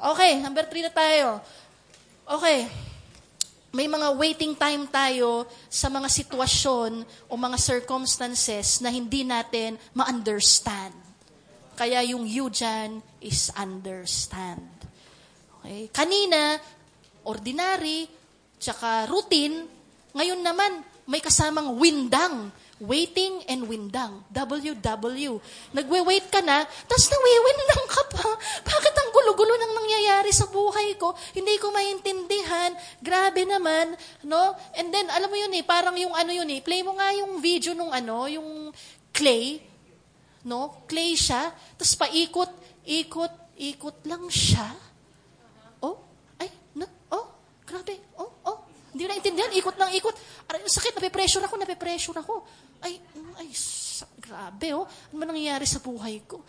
Okay, 0.00 0.40
number 0.40 0.64
three 0.72 0.80
na 0.80 0.92
tayo. 0.92 1.44
Okay, 2.24 2.64
may 3.74 3.90
mga 3.90 4.14
waiting 4.14 4.54
time 4.54 4.86
tayo 4.86 5.50
sa 5.66 5.90
mga 5.90 6.06
sitwasyon 6.06 7.02
o 7.26 7.32
mga 7.34 7.58
circumstances 7.58 8.78
na 8.78 8.88
hindi 8.94 9.26
natin 9.26 9.74
ma-understand. 9.98 10.94
Kaya 11.74 12.06
yung 12.06 12.22
you 12.22 12.46
dyan 12.54 13.02
is 13.18 13.50
understand. 13.58 14.62
Okay? 15.58 15.90
Kanina, 15.90 16.54
ordinary, 17.26 18.06
tsaka 18.62 19.10
routine. 19.10 19.66
Ngayon 20.14 20.38
naman, 20.38 20.93
may 21.04 21.20
kasamang 21.20 21.76
windang 21.76 22.52
Waiting 22.82 23.46
and 23.46 23.70
windang. 23.70 24.26
WW. 24.34 25.38
Nagwe-wait 25.70 26.26
ka 26.26 26.42
na, 26.42 26.66
tapos 26.90 27.06
nawiwindang 27.06 27.86
ka 27.86 28.02
pa. 28.10 28.26
Bakit 28.74 28.94
ang 28.98 29.10
gulo-gulo 29.14 29.54
nang 29.54 29.78
nangyayari 29.78 30.34
sa 30.34 30.50
buhay 30.50 30.98
ko? 30.98 31.14
Hindi 31.38 31.54
ko 31.62 31.70
maintindihan. 31.70 32.74
Grabe 32.98 33.46
naman, 33.46 33.94
no? 34.26 34.58
And 34.74 34.90
then, 34.90 35.06
alam 35.06 35.30
mo 35.30 35.38
yun 35.38 35.54
eh, 35.54 35.62
parang 35.62 35.94
yung 35.94 36.18
ano 36.18 36.34
yun 36.34 36.50
eh, 36.50 36.58
play 36.58 36.82
mo 36.82 36.98
nga 36.98 37.14
yung 37.14 37.38
video 37.38 37.78
nung 37.78 37.94
ano, 37.94 38.26
yung 38.26 38.74
clay, 39.14 39.62
no? 40.42 40.82
Clay 40.90 41.14
siya, 41.14 41.54
tapos 41.78 41.94
paikot, 41.94 42.50
ikot, 42.90 43.54
ikot 43.54 44.02
lang 44.02 44.26
siya. 44.26 44.66
Oh, 45.78 46.02
ay, 46.42 46.50
no, 46.74 46.90
oh, 47.14 47.30
grabe, 47.62 48.02
oh, 48.18 48.34
oh. 48.50 48.63
Hindi 48.94 49.10
na 49.10 49.18
intindihan, 49.18 49.50
ikot 49.50 49.74
ng 49.74 49.90
ikot. 49.98 50.14
Aray, 50.46 50.62
sakit, 50.70 50.94
nape-pressure 51.02 51.42
ako, 51.42 51.54
nape-pressure 51.58 52.18
ako 52.22 52.46
ay, 52.84 53.00
ay, 53.42 53.48
grabe 54.20 54.76
oh, 54.76 54.84
ano 54.86 55.16
ba 55.16 55.24
nangyayari 55.26 55.64
sa 55.64 55.80
buhay 55.80 56.20
ko? 56.28 56.44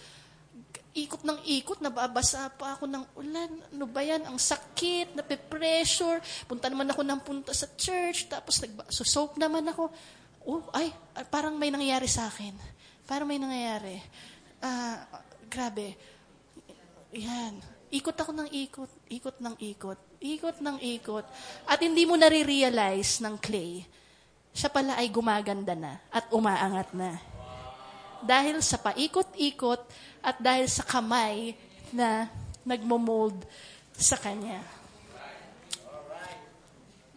Ikot 0.95 1.27
ng 1.27 1.43
ikot, 1.59 1.83
nababasa 1.83 2.47
pa 2.55 2.79
ako 2.79 2.87
ng 2.87 3.03
ulan. 3.19 3.51
Ano 3.75 3.83
ba 3.83 3.99
yan? 3.99 4.23
Ang 4.23 4.39
sakit, 4.39 5.11
nape-pressure. 5.11 6.23
Punta 6.47 6.71
naman 6.71 6.87
ako 6.87 7.01
ng 7.03 7.19
punta 7.19 7.51
sa 7.51 7.67
church, 7.75 8.31
tapos 8.31 8.63
nagsusok 8.63 9.35
naman 9.35 9.67
ako. 9.67 9.91
Oh, 10.47 10.63
ay, 10.71 10.93
parang 11.27 11.59
may 11.59 11.67
nangyayari 11.67 12.07
sa 12.07 12.31
akin. 12.31 12.55
Parang 13.03 13.27
may 13.27 13.35
nangyayari. 13.35 13.99
Ah, 14.63 15.03
uh, 15.03 15.19
grabe. 15.51 15.99
Yan. 17.11 17.59
Ikot 17.91 18.15
ako 18.15 18.31
ng 18.31 18.49
ikot, 18.55 18.91
ikot 19.11 19.37
ng 19.43 19.55
ikot, 19.75 19.99
ikot 20.19 20.61
ng 20.63 20.77
ikot. 20.99 21.25
At 21.67 21.79
hindi 21.83 22.07
mo 22.07 22.15
nare-realize 22.15 23.23
ng 23.23 23.35
clay 23.41 23.85
siya 24.55 24.71
pala 24.71 24.95
ay 24.95 25.11
gumaganda 25.11 25.75
na 25.75 25.99
at 26.07 26.31
umaangat 26.31 26.95
na. 26.95 27.19
Dahil 28.23 28.63
sa 28.63 28.79
paikot-ikot 28.79 29.83
at 30.23 30.39
dahil 30.39 30.71
sa 30.71 30.87
kamay 30.87 31.59
na 31.91 32.31
nagmo-mold 32.63 33.35
sa 33.91 34.15
kanya. 34.15 34.63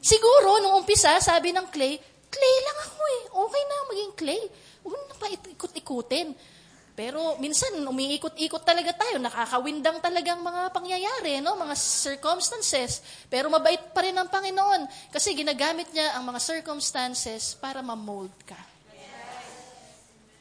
Siguro, 0.02 0.58
nung 0.58 0.82
umpisa, 0.82 1.14
sabi 1.22 1.54
ng 1.54 1.70
clay, 1.70 1.94
clay 2.26 2.56
lang 2.66 2.78
ako 2.90 3.02
eh. 3.06 3.22
Okay 3.30 3.62
na 3.62 3.76
maging 3.86 4.12
clay. 4.18 4.42
Huwag 4.82 5.02
na 5.06 5.14
pa 5.14 5.26
ikot-ikutin. 5.30 6.34
Pero 6.98 7.38
minsan, 7.38 7.70
umiikot-ikot 7.78 8.66
talaga 8.66 8.90
tayo. 8.90 9.22
Nakakawindang 9.22 10.02
talagang 10.02 10.42
mga 10.42 10.74
pangyayari, 10.74 11.38
no? 11.38 11.54
mga 11.54 11.78
circumstances. 11.78 12.98
Pero 13.30 13.46
mabait 13.46 13.78
pa 13.94 14.02
rin 14.02 14.18
ang 14.18 14.26
Panginoon. 14.26 15.14
Kasi 15.14 15.30
ginagamit 15.30 15.86
niya 15.94 16.18
ang 16.18 16.26
mga 16.26 16.42
circumstances 16.42 17.54
para 17.54 17.86
ma-mold 17.86 18.34
ka. 18.42 18.58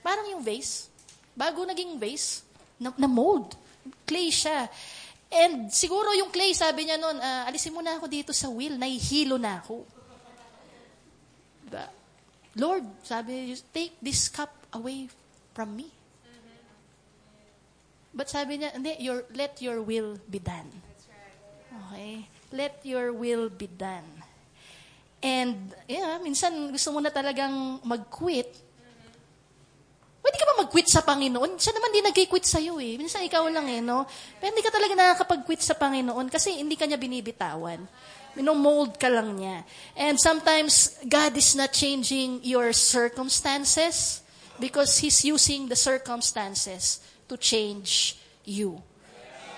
Parang 0.01 0.25
yung 0.33 0.41
vase. 0.41 0.89
Bago 1.37 1.61
naging 1.61 2.01
vase, 2.01 2.41
na-mold. 2.81 3.53
Clay 4.09 4.33
siya. 4.33 4.65
And 5.29 5.69
siguro 5.69 6.09
yung 6.17 6.33
clay, 6.33 6.57
sabi 6.57 6.89
niya 6.89 6.97
noon, 6.97 7.21
uh, 7.21 7.45
alisin 7.45 7.69
mo 7.69 7.85
na 7.85 8.01
ako 8.01 8.09
dito 8.09 8.33
sa 8.33 8.49
wheel, 8.49 8.81
nahihilo 8.81 9.37
na 9.37 9.61
ako. 9.61 9.85
Diba? 11.69 11.85
Lord, 12.57 12.87
sabi, 13.05 13.53
take 13.69 13.93
this 14.01 14.25
cup 14.25 14.49
away 14.73 15.05
from 15.53 15.77
me. 15.77 15.93
But 18.17 18.33
sabi 18.33 18.57
niya, 18.57 18.73
hindi, 18.73 18.97
your, 18.97 19.29
let 19.37 19.61
your 19.61 19.85
will 19.85 20.17
be 20.25 20.41
done. 20.41 20.65
Okay? 21.69 22.25
Let 22.49 22.81
your 22.81 23.13
will 23.13 23.53
be 23.53 23.69
done. 23.69 24.09
And, 25.21 25.69
yeah, 25.85 26.17
minsan 26.17 26.73
gusto 26.73 26.89
mo 26.89 26.97
na 26.97 27.13
talagang 27.13 27.77
mag-quit. 27.85 28.49
Pwede 30.17 30.33
ka 30.33 30.45
ba 30.49 30.65
mag-quit 30.65 30.89
sa 30.89 31.05
Panginoon? 31.05 31.61
Siya 31.61 31.77
naman 31.77 31.93
di 31.93 32.01
nag-quit 32.01 32.41
sa'yo 32.41 32.81
eh. 32.81 32.97
Minsan 32.97 33.21
ikaw 33.21 33.45
lang 33.53 33.69
eh, 33.69 33.85
no? 33.85 34.09
Pero 34.41 34.49
hindi 34.49 34.65
ka 34.65 34.73
talaga 34.73 34.97
nakakapag-quit 34.97 35.61
sa 35.61 35.77
Panginoon 35.77 36.25
kasi 36.33 36.57
hindi 36.57 36.73
ka 36.73 36.89
niya 36.89 36.97
binibitawan. 36.97 37.85
Minomold 38.33 38.97
ka 38.97 39.13
lang 39.13 39.37
niya. 39.37 39.61
And 39.93 40.17
sometimes, 40.17 40.97
God 41.05 41.37
is 41.37 41.53
not 41.53 41.69
changing 41.69 42.41
your 42.41 42.73
circumstances 42.73 44.25
because 44.57 44.97
He's 45.05 45.21
using 45.21 45.69
the 45.69 45.77
circumstances 45.77 47.01
to 47.27 47.35
change 47.35 48.15
you. 48.47 48.79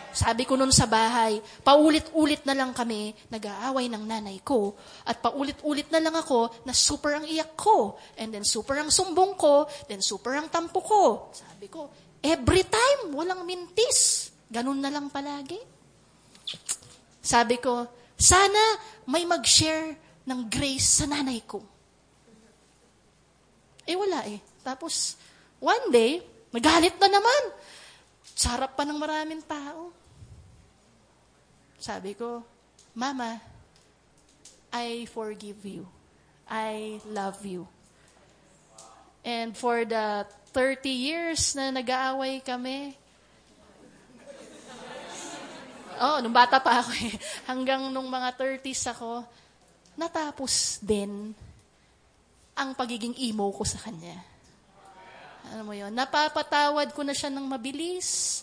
Sabi 0.09 0.41
ko 0.43 0.57
nun 0.57 0.73
sa 0.73 0.89
bahay, 0.89 1.37
paulit-ulit 1.61 2.41
na 2.41 2.57
lang 2.57 2.73
kami 2.73 3.13
nag-aaway 3.29 3.85
ng 3.93 4.03
nanay 4.09 4.41
ko 4.41 4.73
at 5.05 5.21
paulit-ulit 5.21 5.85
na 5.93 6.01
lang 6.01 6.17
ako 6.17 6.49
na 6.65 6.73
super 6.73 7.13
ang 7.13 7.29
iyak 7.29 7.53
ko 7.53 7.93
and 8.17 8.33
then 8.33 8.41
super 8.41 8.73
ang 8.81 8.89
sumbong 8.89 9.37
ko, 9.37 9.69
then 9.85 10.01
super 10.01 10.33
ang 10.33 10.49
tampo 10.49 10.81
ko. 10.81 11.29
Sabi 11.29 11.69
ko, 11.69 11.93
every 12.25 12.65
time, 12.65 13.13
walang 13.13 13.45
mintis. 13.45 14.33
Ganun 14.49 14.81
na 14.81 14.89
lang 14.89 15.13
palagi. 15.13 15.61
Sabi 17.21 17.61
ko, 17.61 17.85
sana 18.17 18.81
may 19.05 19.29
mag-share 19.29 19.93
ng 20.25 20.49
grace 20.49 20.99
sa 20.99 21.05
nanay 21.05 21.45
ko. 21.45 21.61
Eh 23.85 23.93
wala 23.93 24.25
eh. 24.25 24.41
Tapos, 24.65 25.15
one 25.61 25.93
day, 25.93 26.25
Magalit 26.49 26.97
na 26.97 27.09
naman. 27.13 27.41
Sarap 28.39 28.79
pa 28.79 28.87
ng 28.87 28.95
maraming 28.95 29.43
tao. 29.43 29.91
Sabi 31.75 32.15
ko, 32.15 32.39
Mama, 32.95 33.35
I 34.71 35.03
forgive 35.11 35.59
you. 35.67 35.83
I 36.47 37.03
love 37.11 37.43
you. 37.43 37.67
And 39.27 39.51
for 39.51 39.83
the 39.83 40.23
30 40.55 40.87
years 40.87 41.51
na 41.51 41.67
nag-aaway 41.67 42.39
kami, 42.39 42.95
oh, 45.99 46.23
nung 46.23 46.31
bata 46.31 46.63
pa 46.63 46.79
ako 46.79 46.95
eh, 46.95 47.19
hanggang 47.51 47.91
nung 47.91 48.07
mga 48.07 48.39
30s 48.39 48.95
ako, 48.95 49.27
natapos 49.99 50.79
din 50.79 51.35
ang 52.55 52.71
pagiging 52.71 53.19
emo 53.19 53.51
ko 53.51 53.67
sa 53.67 53.83
kanya. 53.83 54.38
Ano 55.53 55.61
mo 55.67 55.73
yun? 55.73 55.91
Napapatawad 55.95 56.91
ko 56.91 57.01
na 57.01 57.15
siya 57.15 57.31
ng 57.31 57.45
mabilis, 57.47 58.41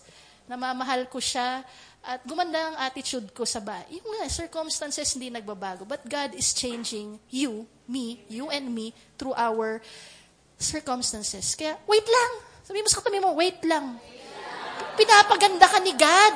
namamahal 0.48 1.06
ko 1.10 1.20
siya, 1.20 1.60
at 2.06 2.22
gumanda 2.22 2.70
ang 2.70 2.76
attitude 2.86 3.34
ko 3.34 3.42
sa 3.42 3.58
ba. 3.58 3.82
Yung 3.90 4.06
nga, 4.06 4.30
circumstances 4.30 5.10
hindi 5.18 5.26
nagbabago. 5.26 5.82
But 5.82 6.06
God 6.06 6.38
is 6.38 6.54
changing 6.54 7.18
you, 7.34 7.66
me, 7.90 8.22
you 8.30 8.46
and 8.46 8.70
me, 8.70 8.94
through 9.18 9.34
our 9.34 9.82
circumstances. 10.54 11.58
Kaya, 11.58 11.74
wait 11.90 12.06
lang. 12.06 12.30
Sabi 12.62 12.78
mo 12.78 12.86
sa 12.86 13.02
katabi 13.02 13.18
mo, 13.18 13.34
wait 13.34 13.58
lang. 13.66 13.98
Pinapaganda 14.94 15.66
ka 15.66 15.82
ni 15.82 15.92
God. 15.98 16.34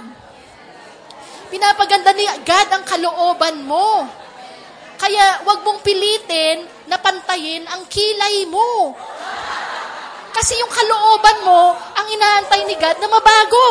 Pinapaganda 1.54 2.10
ni 2.18 2.26
God 2.42 2.68
ang 2.74 2.84
kalooban 2.86 3.62
mo. 3.62 4.10
Kaya, 4.98 5.46
wag 5.46 5.62
mong 5.62 5.86
pilitin 5.86 6.66
na 6.90 6.98
pantayin 6.98 7.62
ang 7.70 7.86
kilay 7.86 8.42
mo. 8.50 8.98
Kasi 10.30 10.54
yung 10.56 10.72
kalooban 10.72 11.38
mo, 11.44 11.74
ang 11.74 12.06
inaantay 12.06 12.62
ni 12.64 12.74
God 12.78 12.96
na 13.02 13.08
mabago. 13.10 13.66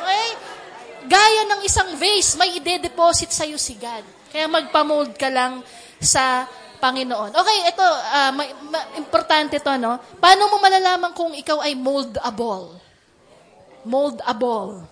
Okay? 0.00 0.28
Gaya 1.06 1.42
ng 1.48 1.60
isang 1.64 1.90
vase, 1.96 2.36
may 2.40 2.56
ide-deposit 2.56 3.30
sa'yo 3.30 3.60
si 3.60 3.76
God. 3.76 4.04
Kaya 4.30 4.46
magpamold 4.46 5.18
ka 5.18 5.28
lang 5.28 5.60
sa 5.98 6.46
Panginoon. 6.80 7.36
Okay, 7.36 7.58
ito, 7.68 7.84
uh, 7.84 8.32
ma- 8.32 8.56
ma- 8.72 8.88
importante 8.96 9.60
to, 9.60 9.76
no? 9.76 10.00
Paano 10.16 10.48
mo 10.48 10.56
malalaman 10.56 11.12
kung 11.12 11.36
ikaw 11.36 11.60
ay 11.60 11.76
moldable? 11.76 12.80
Moldable. 13.84 14.88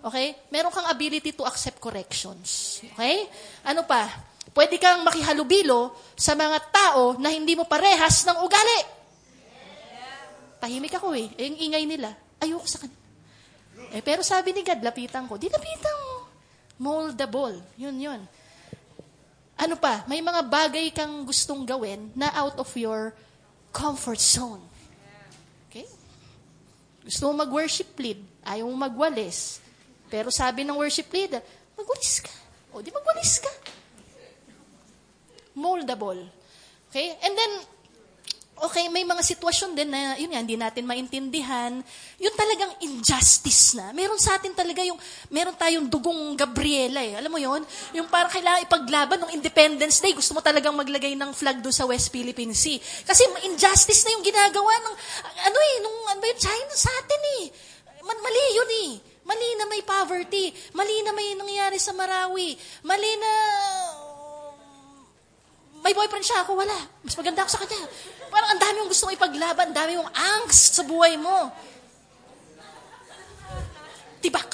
Okay? 0.00 0.32
Meron 0.48 0.72
kang 0.72 0.88
ability 0.88 1.36
to 1.36 1.44
accept 1.44 1.76
corrections. 1.76 2.80
Okay? 2.96 3.28
Ano 3.68 3.84
pa? 3.84 4.08
Pwede 4.56 4.80
kang 4.80 5.04
makihalubilo 5.04 5.92
sa 6.16 6.32
mga 6.32 6.58
tao 6.72 7.20
na 7.20 7.28
hindi 7.28 7.52
mo 7.52 7.68
parehas 7.68 8.24
ng 8.24 8.40
ugali. 8.40 8.97
Tahimik 10.58 10.94
ako 10.98 11.14
eh. 11.14 11.30
Eh, 11.38 11.46
yung 11.50 11.58
ingay 11.70 11.84
nila. 11.86 12.14
Ayoko 12.42 12.66
sa 12.66 12.82
kanila. 12.82 13.06
Eh, 13.94 14.02
pero 14.02 14.20
sabi 14.26 14.50
ni 14.52 14.66
God, 14.66 14.82
lapitan 14.82 15.24
ko. 15.30 15.38
Di 15.38 15.46
lapitan 15.46 15.96
mo. 16.02 16.14
Moldable. 16.78 17.62
Yun, 17.78 17.96
yun. 17.98 18.20
Ano 19.58 19.74
pa? 19.74 20.06
May 20.06 20.22
mga 20.22 20.46
bagay 20.46 20.94
kang 20.94 21.26
gustong 21.26 21.66
gawin 21.66 22.14
na 22.14 22.30
out 22.34 22.58
of 22.62 22.70
your 22.78 23.10
comfort 23.74 24.22
zone. 24.22 24.62
Okay? 25.66 25.86
Gusto 27.02 27.30
mo 27.30 27.42
mag-worship 27.42 27.90
lead. 27.98 28.22
Ayaw 28.46 28.70
mo 28.70 28.86
magwalis. 28.86 29.58
Pero 30.06 30.30
sabi 30.30 30.62
ng 30.62 30.78
worship 30.78 31.10
leader, 31.10 31.42
magwalis 31.74 32.22
ka. 32.22 32.32
O, 32.70 32.82
di 32.82 32.94
magwalis 32.94 33.42
ka. 33.42 33.52
Moldable. 35.58 36.22
Okay? 36.90 37.18
And 37.18 37.34
then, 37.34 37.52
Okay, 38.58 38.90
may 38.90 39.06
mga 39.06 39.22
sitwasyon 39.22 39.70
din 39.78 39.86
na, 39.86 40.18
yun 40.18 40.34
nga, 40.34 40.42
hindi 40.42 40.58
natin 40.58 40.82
maintindihan. 40.82 41.78
Yun 42.18 42.34
talagang 42.34 42.74
injustice 42.82 43.78
na. 43.78 43.94
Meron 43.94 44.18
sa 44.18 44.34
atin 44.34 44.50
talaga 44.50 44.82
yung, 44.82 44.98
meron 45.30 45.54
tayong 45.54 45.86
dugong 45.86 46.34
Gabriela 46.34 46.98
eh. 46.98 47.14
Alam 47.14 47.30
mo 47.30 47.38
yon 47.38 47.62
Yung 47.94 48.10
parang 48.10 48.34
kailangan 48.34 48.66
ipaglaban 48.66 49.22
ng 49.22 49.30
Independence 49.38 50.02
Day. 50.02 50.10
Gusto 50.10 50.34
mo 50.34 50.42
talagang 50.42 50.74
maglagay 50.74 51.14
ng 51.14 51.30
flag 51.30 51.62
doon 51.62 51.70
sa 51.70 51.86
West 51.86 52.10
Philippine 52.10 52.50
Sea. 52.50 52.82
Kasi 53.06 53.22
injustice 53.46 54.02
na 54.02 54.18
yung 54.18 54.26
ginagawa 54.26 54.74
ng, 54.90 54.94
ano 55.46 55.58
eh, 55.62 55.74
nung, 55.78 55.98
ano 56.10 56.18
ba 56.18 56.26
yun, 56.26 56.40
China 56.42 56.74
sa 56.74 56.90
atin 56.90 57.22
eh. 57.38 57.44
Mali 58.02 58.44
yun 58.58 58.70
eh. 58.90 58.90
Mali 59.28 59.48
na 59.60 59.68
may 59.68 59.84
poverty. 59.84 60.50
Mali 60.72 61.04
na 61.06 61.12
may 61.12 61.36
nangyayari 61.36 61.76
sa 61.76 61.92
Marawi. 61.94 62.56
Mali 62.82 63.12
na 63.20 63.30
may 65.88 65.96
boyfriend 65.96 66.20
siya, 66.20 66.44
ako 66.44 66.60
wala. 66.60 66.76
Mas 67.00 67.16
maganda 67.16 67.40
ako 67.40 67.56
sa 67.56 67.64
kanya. 67.64 67.88
Parang 68.28 68.52
ang 68.52 68.60
dami 68.60 68.76
mong 68.84 68.92
gusto 68.92 69.08
ipaglaban, 69.08 69.72
ang 69.72 69.76
dami 69.80 69.96
mong 69.96 70.12
angst 70.12 70.76
sa 70.76 70.84
buhay 70.84 71.16
mo. 71.16 71.48
Tibak. 74.20 74.52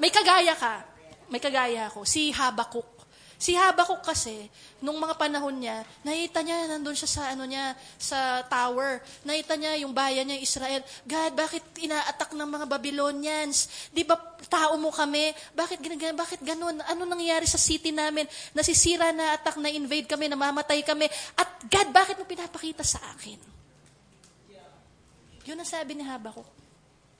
May 0.00 0.08
kagaya 0.08 0.56
ka. 0.56 0.80
May 1.28 1.44
kagaya 1.44 1.92
ako. 1.92 2.08
Si 2.08 2.32
Habakuk. 2.32 2.97
Si 3.38 3.54
Habakuk 3.54 4.02
kasi, 4.02 4.50
nung 4.82 4.98
mga 4.98 5.14
panahon 5.14 5.62
niya, 5.62 5.86
nakita 6.02 6.42
niya, 6.42 6.74
nandun 6.74 6.98
siya 6.98 7.06
sa, 7.06 7.22
ano 7.30 7.46
niya, 7.46 7.70
sa 7.94 8.42
tower. 8.50 8.98
Nakita 9.22 9.54
niya 9.54 9.78
yung 9.78 9.94
bayan 9.94 10.26
niya, 10.26 10.42
Israel. 10.42 10.82
God, 11.06 11.38
bakit 11.38 11.62
ina-attack 11.78 12.34
ng 12.34 12.50
mga 12.50 12.66
Babylonians? 12.66 13.88
Di 13.94 14.02
ba 14.02 14.18
tao 14.50 14.74
mo 14.74 14.90
kami? 14.90 15.30
Bakit, 15.54 15.78
ganun, 15.78 16.18
bakit 16.18 16.42
ganun? 16.42 16.82
Ano 16.82 17.06
nangyayari 17.06 17.46
sa 17.46 17.62
city 17.62 17.94
namin? 17.94 18.26
Nasisira 18.58 19.14
na 19.14 19.38
attack, 19.38 19.54
na 19.62 19.70
invade 19.70 20.10
kami, 20.10 20.26
namamatay 20.26 20.82
kami. 20.82 21.06
At 21.38 21.62
God, 21.70 21.94
bakit 21.94 22.18
mo 22.18 22.26
pinapakita 22.26 22.82
sa 22.82 22.98
akin? 23.14 23.38
Yun 25.46 25.62
ang 25.62 25.70
sabi 25.70 25.94
ni 25.94 26.02
Habakuk. 26.02 26.44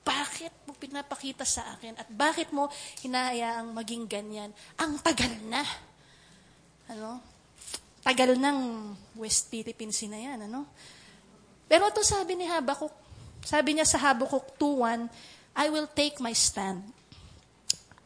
Bakit 0.03 0.67
mo 0.67 0.75
pinapakita 0.75 1.47
sa 1.47 1.79
akin? 1.79 1.95
At 1.95 2.11
bakit 2.11 2.51
mo 2.51 2.67
hinahayaang 3.07 3.71
maging 3.71 4.03
ganyan? 4.03 4.51
Ang 4.75 4.99
tagal 4.99 5.31
na. 5.47 5.63
Ano? 6.89 7.21
Tagal 8.01 8.33
ng 8.33 8.57
West 9.21 9.47
Philippines 9.53 10.01
na 10.09 10.17
yan, 10.17 10.39
ano? 10.49 10.65
Pero 11.69 11.85
ito 11.85 12.01
sabi 12.01 12.33
ni 12.33 12.49
Habakuk, 12.49 12.91
sabi 13.45 13.77
niya 13.77 13.85
sa 13.85 14.01
Habakuk 14.01 14.57
2.1, 14.57 15.05
I 15.53 15.69
will 15.69 15.85
take 15.85 16.17
my 16.17 16.33
stand 16.33 16.81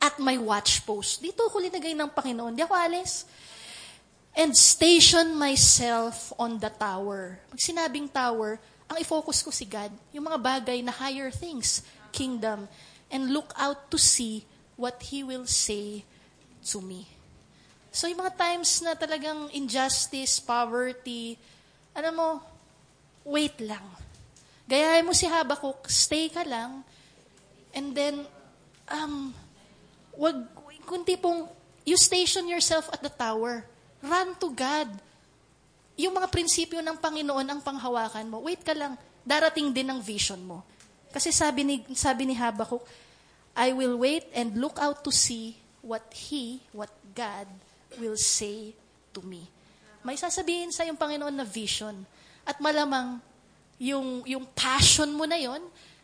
at 0.04 0.20
my 0.20 0.36
watch 0.36 0.84
post. 0.84 1.24
Dito 1.24 1.48
ko 1.48 1.64
linagay 1.64 1.96
ng 1.96 2.12
Panginoon. 2.12 2.60
Di 2.60 2.68
ako 2.68 2.76
alis. 2.76 3.24
And 4.36 4.52
station 4.52 5.38
myself 5.40 6.36
on 6.36 6.60
the 6.60 6.68
tower. 6.68 7.40
Pag 7.48 7.62
sinabing 7.64 8.12
tower, 8.12 8.60
ang 8.92 8.98
i-focus 9.00 9.40
ko 9.40 9.54
si 9.54 9.64
God, 9.64 9.94
yung 10.12 10.28
mga 10.28 10.40
bagay 10.42 10.84
na 10.84 10.92
higher 10.92 11.32
things, 11.32 11.86
kingdom, 12.12 12.68
and 13.08 13.32
look 13.32 13.56
out 13.56 13.88
to 13.88 13.96
see 13.96 14.44
what 14.76 15.00
He 15.08 15.24
will 15.24 15.48
say 15.48 16.04
to 16.68 16.84
me. 16.84 17.08
So 17.94 18.10
yung 18.10 18.26
mga 18.26 18.34
times 18.34 18.82
na 18.82 18.98
talagang 18.98 19.54
injustice, 19.54 20.42
poverty, 20.42 21.38
ano 21.94 22.10
mo, 22.10 22.30
wait 23.22 23.54
lang. 23.62 23.86
Gayahin 24.66 25.06
mo 25.06 25.14
si 25.14 25.30
Habakuk, 25.30 25.86
stay 25.86 26.26
ka 26.26 26.42
lang, 26.42 26.82
and 27.70 27.94
then, 27.94 28.26
um, 28.90 29.30
wag, 30.18 30.42
kung 30.90 31.06
tipong, 31.06 31.46
you 31.86 31.94
station 31.94 32.50
yourself 32.50 32.90
at 32.90 32.98
the 33.06 33.14
tower. 33.14 33.62
Run 34.02 34.34
to 34.42 34.50
God. 34.50 34.90
Yung 35.94 36.18
mga 36.18 36.34
prinsipyo 36.34 36.82
ng 36.82 36.98
Panginoon 36.98 37.46
ang 37.46 37.62
panghawakan 37.62 38.26
mo. 38.26 38.42
Wait 38.42 38.66
ka 38.66 38.74
lang, 38.74 38.98
darating 39.22 39.70
din 39.70 39.94
ang 39.94 40.02
vision 40.02 40.42
mo. 40.42 40.66
Kasi 41.14 41.30
sabi 41.30 41.62
ni, 41.62 41.76
sabi 41.94 42.26
ni 42.26 42.34
Habakuk, 42.34 42.82
I 43.54 43.70
will 43.70 44.02
wait 44.02 44.34
and 44.34 44.58
look 44.58 44.82
out 44.82 45.06
to 45.06 45.14
see 45.14 45.62
what 45.86 46.10
He, 46.10 46.58
what 46.74 46.90
God 47.14 47.46
will 48.00 48.18
say 48.18 48.74
to 49.14 49.22
me. 49.22 49.46
May 50.04 50.20
sasabihin 50.20 50.74
sa 50.74 50.84
yung 50.84 51.00
Panginoon 51.00 51.34
na 51.34 51.48
vision. 51.48 51.96
At 52.44 52.60
malamang, 52.60 53.24
yung, 53.80 54.24
yung 54.28 54.46
passion 54.52 55.12
mo 55.16 55.24
na 55.24 55.40
yon 55.40 55.64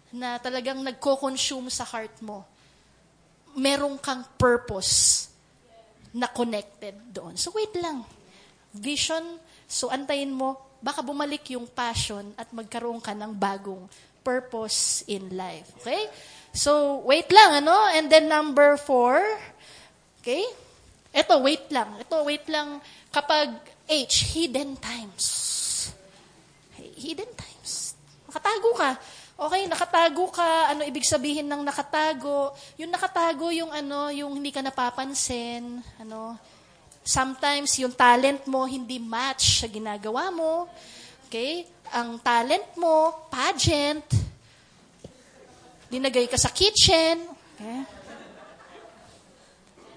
na 0.10 0.40
talagang 0.42 0.82
nagko-consume 0.82 1.70
sa 1.70 1.86
heart 1.86 2.16
mo, 2.24 2.48
merong 3.54 4.00
kang 4.00 4.24
purpose 4.40 5.28
na 6.16 6.26
connected 6.26 6.96
doon. 7.14 7.38
So 7.38 7.54
wait 7.54 7.76
lang. 7.78 8.02
Vision, 8.74 9.38
so 9.70 9.92
antayin 9.94 10.34
mo, 10.34 10.58
baka 10.80 11.04
bumalik 11.04 11.52
yung 11.54 11.68
passion 11.68 12.34
at 12.40 12.50
magkaroon 12.56 13.04
ka 13.04 13.12
ng 13.12 13.36
bagong 13.36 13.86
purpose 14.24 15.04
in 15.08 15.30
life. 15.36 15.76
Okay? 15.82 16.08
So, 16.50 17.04
wait 17.06 17.30
lang, 17.30 17.62
ano? 17.64 17.76
And 17.94 18.10
then 18.10 18.26
number 18.26 18.78
four, 18.78 19.22
okay? 20.22 20.42
Ito, 21.10 21.42
wait 21.42 21.66
lang. 21.74 21.98
Ito, 21.98 22.22
wait 22.26 22.46
lang. 22.50 22.78
Kapag 23.10 23.58
H, 23.90 24.38
hidden 24.38 24.78
times. 24.78 25.26
Hidden 26.78 27.32
times. 27.34 27.98
Nakatago 28.30 28.70
ka. 28.78 28.92
Okay, 29.40 29.62
nakatago 29.66 30.26
ka. 30.30 30.76
Ano 30.76 30.86
ibig 30.86 31.08
sabihin 31.08 31.50
ng 31.50 31.66
nakatago? 31.66 32.54
Yung 32.78 32.92
nakatago, 32.94 33.50
yung 33.50 33.74
ano, 33.74 34.14
yung 34.14 34.38
hindi 34.38 34.54
ka 34.54 34.62
napapansin. 34.62 35.82
Ano, 35.98 36.38
sometimes 37.02 37.74
yung 37.82 37.96
talent 37.98 38.46
mo 38.46 38.70
hindi 38.70 39.02
match 39.02 39.66
sa 39.66 39.68
ginagawa 39.72 40.30
mo. 40.30 40.70
Okay? 41.26 41.66
Ang 41.90 42.22
talent 42.22 42.70
mo, 42.78 43.26
pageant. 43.34 44.06
Dinagay 45.90 46.30
ka 46.30 46.38
sa 46.38 46.54
kitchen. 46.54 47.18
Okay? 47.58 47.99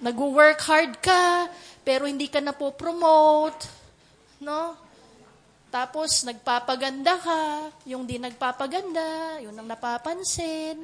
Nag-work 0.03 0.59
hard 0.67 0.99
ka, 0.99 1.47
pero 1.87 2.11
hindi 2.11 2.27
ka 2.27 2.43
na 2.43 2.51
po 2.51 2.75
promote, 2.75 3.71
no? 4.43 4.75
Tapos, 5.73 6.27
nagpapaganda 6.29 7.17
ka, 7.17 7.73
yung 7.89 8.05
di 8.05 8.21
nagpapaganda, 8.21 9.41
yun 9.41 9.57
ang 9.57 9.65
napapansin. 9.65 10.77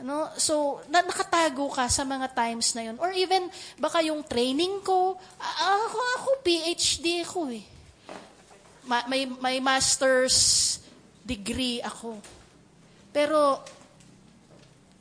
Ano? 0.00 0.32
So, 0.40 0.80
na, 0.88 1.04
nakatago 1.04 1.68
ka 1.68 1.84
sa 1.92 2.08
mga 2.08 2.32
times 2.32 2.72
na 2.72 2.88
yun. 2.88 2.96
Or 2.96 3.12
even, 3.12 3.52
baka 3.76 4.00
yung 4.00 4.24
training 4.24 4.80
ko, 4.80 5.20
ako, 5.36 5.98
ako 6.16 6.28
PhD 6.40 7.20
ako 7.20 7.52
eh. 7.52 7.68
Ma, 8.88 9.04
may, 9.12 9.28
may 9.28 9.60
master's 9.60 10.80
degree 11.20 11.84
ako. 11.84 12.16
Pero, 13.12 13.60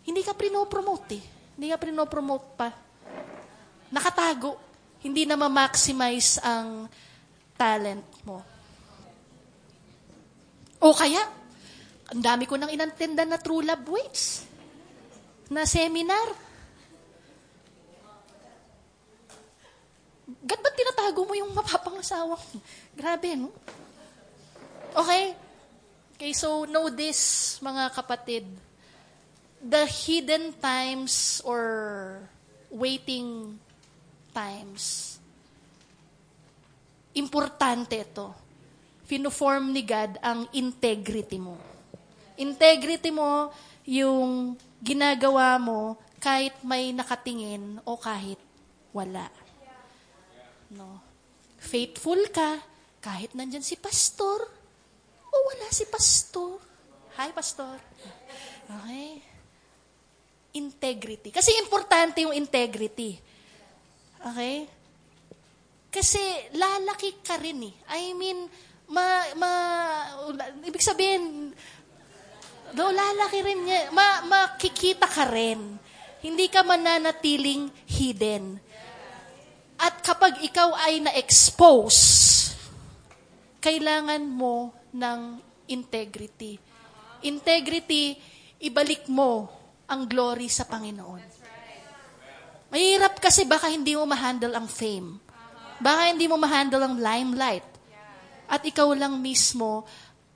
hindi 0.04 0.20
ka 0.20 0.36
prinopromote 0.36 1.16
eh. 1.16 1.24
Hindi 1.56 1.72
ka 1.72 1.80
prinopromote 1.80 2.50
pa. 2.60 2.83
Nakatago. 3.93 4.58
Hindi 5.06 5.29
na 5.29 5.38
ma-maximize 5.38 6.41
ang 6.41 6.89
talent 7.53 8.10
mo. 8.25 8.41
O 10.82 10.91
kaya, 10.97 11.21
ang 12.10 12.21
dami 12.23 12.49
ko 12.49 12.58
nang 12.58 12.73
inantendan 12.73 13.29
na 13.29 13.38
True 13.38 13.62
Love 13.62 13.86
Waits 13.88 14.49
na 15.53 15.63
seminar. 15.69 16.34
Gat 20.43 20.60
ba't 20.60 20.75
tinatago 20.75 21.23
mo 21.29 21.38
yung 21.38 21.53
mapapangasawa? 21.53 22.36
Grabe, 22.97 23.38
no? 23.38 23.53
Okay? 24.97 25.38
Okay, 26.17 26.32
so 26.34 26.65
know 26.65 26.89
this, 26.89 27.60
mga 27.62 27.93
kapatid. 27.93 28.45
The 29.63 29.86
hidden 29.88 30.51
times 30.60 31.39
or 31.45 32.19
waiting 32.73 33.60
times, 34.34 35.15
importante 37.13 38.02
ito 38.02 38.43
fino-form 39.13 39.69
ni 39.69 39.84
God 39.86 40.17
ang 40.24 40.48
integrity 40.56 41.38
mo. 41.38 41.60
Integrity 42.39 43.13
mo 43.13 43.54
yung 43.86 44.58
ginagawa 44.82 45.60
mo 45.60 46.00
kahit 46.17 46.56
may 46.63 46.96
nakatingin 46.96 47.78
o 47.84 48.00
kahit 48.00 48.39
wala. 48.96 49.28
No. 50.72 50.98
Faithful 51.60 52.32
ka 52.32 52.58
kahit 53.04 53.36
nandyan 53.36 53.62
si 53.62 53.76
pastor 53.76 54.50
o 55.30 55.36
wala 55.52 55.67
si 55.69 55.86
pastor. 55.86 56.58
Hi, 57.19 57.30
pastor. 57.30 57.78
Okay? 58.65 59.22
Integrity. 60.58 61.30
Kasi 61.30 61.54
importante 61.62 62.26
yung 62.26 62.34
integrity. 62.34 63.19
Okay? 64.24 64.66
Kasi 65.94 66.24
lalaki 66.56 67.22
ka 67.22 67.38
rin 67.38 67.70
eh. 67.70 67.76
I 67.94 68.18
mean, 68.18 68.50
ma, 68.90 69.30
ma, 69.38 69.52
ibig 70.66 70.82
sabihin, 70.82 71.54
do, 72.74 72.84
lalaki 72.90 73.40
rin 73.46 73.60
niya, 73.68 73.94
ma, 73.94 74.26
makikita 74.26 75.06
ka 75.06 75.30
rin. 75.30 75.78
Hindi 76.24 76.48
ka 76.48 76.64
mananatiling 76.64 77.70
hidden. 77.86 78.58
At 79.78 80.00
kapag 80.00 80.40
ikaw 80.40 80.72
ay 80.88 81.04
na-expose, 81.04 82.00
kailangan 83.60 84.24
mo 84.24 84.72
ng 84.96 85.44
integrity. 85.68 86.56
Integrity, 87.28 88.16
ibalik 88.64 89.06
mo 89.12 89.52
ang 89.88 90.08
glory 90.08 90.48
sa 90.48 90.64
Panginoon. 90.64 91.33
Mahirap 92.74 93.22
kasi 93.22 93.46
baka 93.46 93.70
hindi 93.70 93.94
mo 93.94 94.10
ma-handle 94.10 94.58
ang 94.58 94.66
fame. 94.66 95.22
Baka 95.78 96.10
hindi 96.10 96.26
mo 96.26 96.42
ma-handle 96.42 96.82
ang 96.82 96.98
limelight 96.98 97.66
at 98.50 98.62
ikaw 98.66 98.90
lang 98.98 99.22
mismo 99.22 99.86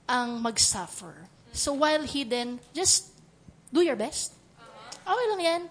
ang 0.06 0.38
mag-suffer. 0.38 1.26
So 1.50 1.74
while 1.74 2.06
hidden, 2.06 2.62
just 2.70 3.10
do 3.74 3.82
your 3.82 3.98
best. 3.98 4.38
Okay 5.02 5.26
lang 5.34 5.42
yan. 5.42 5.62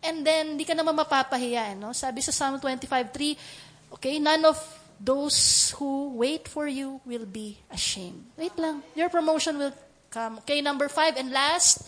And 0.00 0.16
then, 0.24 0.56
di 0.56 0.64
ka 0.64 0.72
naman 0.72 0.96
mapapahiya. 0.96 1.76
No? 1.76 1.92
Sabi 1.92 2.24
sa 2.24 2.32
Psalm 2.32 2.56
25.3, 2.60 3.96
okay, 3.96 4.16
none 4.16 4.44
of 4.48 4.56
those 5.00 5.72
who 5.76 6.16
wait 6.16 6.48
for 6.48 6.68
you 6.68 7.00
will 7.04 7.24
be 7.24 7.56
ashamed. 7.72 8.28
Wait 8.36 8.52
lang. 8.60 8.84
Your 8.92 9.08
promotion 9.08 9.56
will 9.56 9.72
come. 10.12 10.40
Okay, 10.44 10.60
number 10.60 10.88
five 10.88 11.16
and 11.16 11.32
last. 11.32 11.84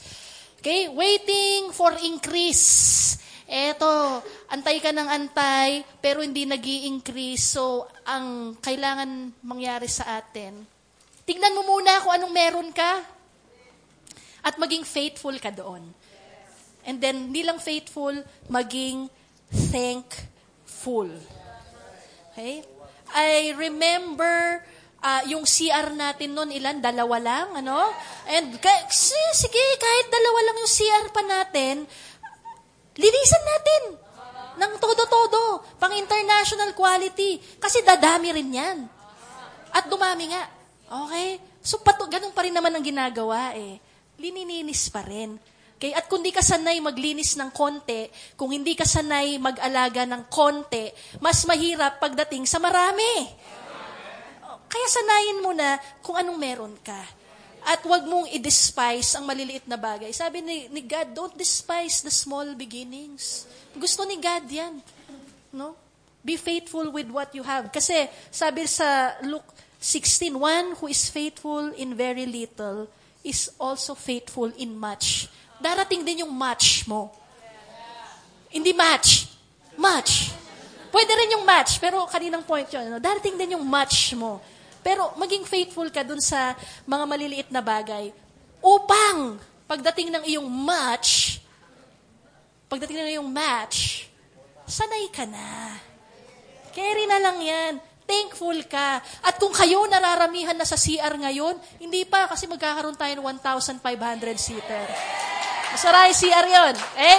Okay, 0.61 0.89
waiting 0.89 1.73
for 1.73 1.93
increase. 2.05 3.19
Eto, 3.53 4.25
antay 4.49 4.81
ka 4.81 4.97
ng 4.97 5.13
antay, 5.13 5.85
pero 6.01 6.25
hindi 6.25 6.49
nag 6.49 6.65
increase 6.65 7.53
So, 7.53 7.85
ang 8.09 8.57
kailangan 8.57 9.45
mangyari 9.45 9.93
sa 9.93 10.17
atin, 10.17 10.65
tignan 11.29 11.53
mo 11.53 11.61
muna 11.61 12.01
kung 12.01 12.17
anong 12.17 12.33
meron 12.33 12.73
ka. 12.73 13.05
At 14.41 14.57
maging 14.57 14.89
faithful 14.89 15.37
ka 15.37 15.53
doon. 15.53 15.85
And 16.89 16.97
then, 16.97 17.29
hindi 17.29 17.45
lang 17.45 17.61
faithful, 17.61 18.17
maging 18.49 19.13
thankful. 19.69 21.13
Okay? 22.33 22.65
I 23.13 23.53
remember 23.53 24.65
uh, 25.05 25.23
yung 25.29 25.45
CR 25.45 25.93
natin 25.93 26.33
noon, 26.33 26.57
ilan? 26.57 26.81
Dalawa 26.81 27.21
lang, 27.21 27.47
ano? 27.61 27.93
And, 28.33 28.57
sige, 28.97 29.65
kahit 29.77 30.07
dalawa 30.09 30.39
lang 30.49 30.57
yung 30.57 30.73
CR 30.73 31.07
pa 31.13 31.23
natin, 31.23 31.85
Linisan 32.97 33.45
natin 33.45 33.83
ng 34.61 34.73
todo-todo, 34.77 35.65
pang 35.81 35.93
international 35.97 36.77
quality. 36.77 37.41
Kasi 37.57 37.81
dadami 37.81 38.33
rin 38.37 38.51
yan. 38.53 38.79
At 39.73 39.89
dumami 39.89 40.29
nga. 40.29 40.45
Okay? 41.09 41.41
So, 41.65 41.81
pato, 41.81 42.05
ganun 42.11 42.37
pa 42.37 42.45
rin 42.45 42.53
naman 42.53 42.75
ang 42.75 42.85
ginagawa 42.85 43.57
eh. 43.57 43.81
Linininis 44.21 44.93
pa 44.93 45.01
rin. 45.07 45.41
Okay? 45.81 45.97
At 45.97 46.07
kung 46.07 46.21
di 46.21 46.31
ka 46.31 46.45
sanay 46.45 46.79
maglinis 46.85 47.35
ng 47.41 47.49
konti, 47.49 48.13
kung 48.37 48.53
hindi 48.53 48.77
ka 48.77 48.85
sanay 48.85 49.41
mag-alaga 49.41 50.05
ng 50.05 50.29
konti, 50.29 50.93
mas 51.25 51.43
mahirap 51.49 51.97
pagdating 51.97 52.45
sa 52.45 52.61
marami. 52.61 53.27
Kaya 54.69 54.87
sanayin 54.89 55.41
mo 55.41 55.53
na 55.57 55.81
kung 56.05 56.17
anong 56.17 56.39
meron 56.41 56.75
ka. 56.81 57.22
At 57.63 57.83
wag 57.87 58.03
mong 58.07 58.27
i-despise 58.35 59.15
ang 59.15 59.25
maliliit 59.27 59.67
na 59.71 59.79
bagay. 59.79 60.11
Sabi 60.11 60.43
ni, 60.43 60.67
ni 60.67 60.83
God, 60.83 61.15
don't 61.15 61.37
despise 61.39 62.03
the 62.03 62.11
small 62.11 62.59
beginnings. 62.59 63.47
Gusto 63.79 64.03
ni 64.03 64.19
God 64.19 64.45
yan. 64.51 64.83
No? 65.55 65.79
Be 66.23 66.35
faithful 66.39 66.91
with 66.91 67.11
what 67.11 67.31
you 67.35 67.43
have. 67.43 67.71
Kasi 67.71 68.07
sabi 68.31 68.67
sa 68.67 69.15
Luke 69.23 69.47
16, 69.79 70.39
one 70.39 70.79
who 70.79 70.87
is 70.91 71.11
faithful 71.11 71.75
in 71.75 71.95
very 71.99 72.27
little 72.27 72.87
is 73.23 73.51
also 73.59 73.95
faithful 73.95 74.51
in 74.59 74.75
much. 74.75 75.31
Darating 75.63 76.03
din 76.03 76.27
yung 76.27 76.35
match 76.35 76.87
mo. 76.91 77.11
Hindi 78.51 78.75
match. 78.75 79.31
Match. 79.79 80.35
Pwede 80.93 81.11
rin 81.17 81.41
yung 81.41 81.47
match, 81.49 81.81
pero 81.81 82.05
kaninang 82.05 82.45
point 82.45 82.69
yun. 82.69 82.91
No? 82.93 82.99
Darating 83.01 83.39
din 83.39 83.57
yung 83.57 83.65
match 83.65 84.13
mo. 84.13 84.45
Pero 84.83 85.15
maging 85.15 85.47
faithful 85.47 85.87
ka 85.95 86.03
dun 86.03 86.19
sa 86.19 86.59
mga 86.85 87.05
maliliit 87.07 87.49
na 87.55 87.63
bagay 87.63 88.11
upang 88.59 89.39
pagdating 89.71 90.11
ng 90.11 90.25
iyong 90.27 90.51
match, 90.51 91.39
pagdating 92.67 92.99
ng 92.99 93.11
iyong 93.17 93.31
match, 93.31 94.11
sanay 94.67 95.07
ka 95.15 95.23
na. 95.23 95.79
Carry 96.75 97.07
na 97.07 97.23
lang 97.23 97.39
yan. 97.39 97.73
Thankful 98.03 98.59
ka. 98.67 98.99
At 99.23 99.39
kung 99.39 99.55
kayo 99.55 99.87
nararamihan 99.87 100.59
na 100.59 100.67
sa 100.67 100.75
CR 100.75 101.15
ngayon, 101.15 101.55
hindi 101.79 102.03
pa 102.03 102.27
kasi 102.27 102.51
magkakaroon 102.51 102.99
tayo 102.99 103.15
ng 103.23 103.27
1,500 103.39 103.79
seater. 104.37 104.87
Masaray 105.73 106.13
CR 106.13 106.47
yon, 106.51 106.75
Eh? 106.99 107.19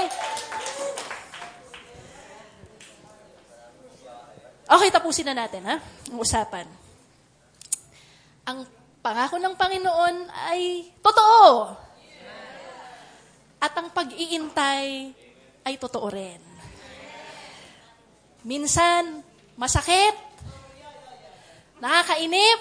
Okay, 4.63 4.89
tapusin 4.89 5.31
na 5.31 5.45
natin, 5.45 5.63
ha? 5.65 5.77
Ang 6.09 6.17
usapan 6.21 6.82
ang 8.43 8.67
pangako 9.03 9.39
ng 9.39 9.55
Panginoon 9.55 10.15
ay 10.51 10.91
totoo. 10.99 11.75
At 13.63 13.71
ang 13.79 13.91
pag-iintay 13.95 15.15
ay 15.63 15.73
totoo 15.79 16.07
rin. 16.11 16.43
Minsan, 18.43 19.23
masakit, 19.55 20.15
nakakainip, 21.79 22.59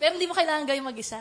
pero 0.00 0.16
hindi 0.16 0.24
mo 0.24 0.32
kailangan 0.32 0.64
gawin 0.64 0.88
mag-isa. 0.88 1.20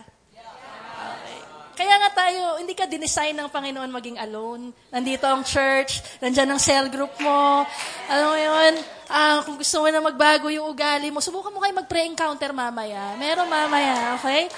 Kaya 1.80 1.96
nga 1.96 2.12
tayo, 2.12 2.60
hindi 2.60 2.76
ka 2.76 2.84
dinesign 2.84 3.40
ng 3.40 3.48
Panginoon 3.48 3.88
maging 3.88 4.20
alone. 4.20 4.76
Nandito 4.92 5.24
ang 5.24 5.48
church, 5.48 6.04
nandyan 6.20 6.52
ang 6.52 6.60
cell 6.60 6.92
group 6.92 7.16
mo. 7.24 7.64
Alam 8.12 8.28
mo 8.28 8.36
yun, 8.36 8.74
uh, 9.08 9.40
kung 9.48 9.56
gusto 9.56 9.80
mo 9.80 9.88
na 9.88 10.04
magbago 10.04 10.52
yung 10.52 10.68
ugali 10.68 11.08
mo, 11.08 11.24
subukan 11.24 11.56
mo 11.56 11.64
kayo 11.64 11.72
mag-pray 11.72 12.12
encounter 12.12 12.52
mamaya. 12.52 13.16
Meron 13.16 13.48
mamaya, 13.48 14.20
okay? 14.20 14.52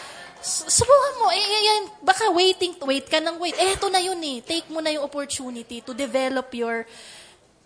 Subukan 0.65 1.13
mo. 1.21 1.29
Eh, 1.29 1.45
eh, 1.45 1.61
yan, 1.69 1.83
baka 2.01 2.25
waiting, 2.33 2.73
wait 2.89 3.05
ka 3.05 3.21
ng 3.21 3.37
wait. 3.37 3.53
Eh, 3.53 3.77
ito 3.77 3.85
na 3.93 4.01
yun 4.01 4.17
eh. 4.17 4.41
Take 4.41 4.73
mo 4.73 4.81
na 4.81 4.89
yung 4.89 5.05
opportunity 5.05 5.85
to 5.85 5.93
develop 5.93 6.49
your 6.57 6.89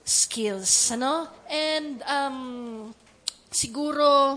skills, 0.03 0.91
ano? 0.91 1.31
And 1.47 2.03
um, 2.03 2.37
siguro 3.55 4.35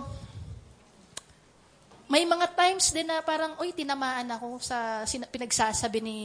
may 2.09 2.24
mga 2.24 2.48
times 2.56 2.88
din 2.90 3.04
na 3.04 3.20
parang, 3.20 3.52
oy, 3.61 3.70
tinamaan 3.76 4.24
ako 4.32 4.56
sa 4.64 5.04
pinagsasabi 5.04 6.00
ni 6.00 6.16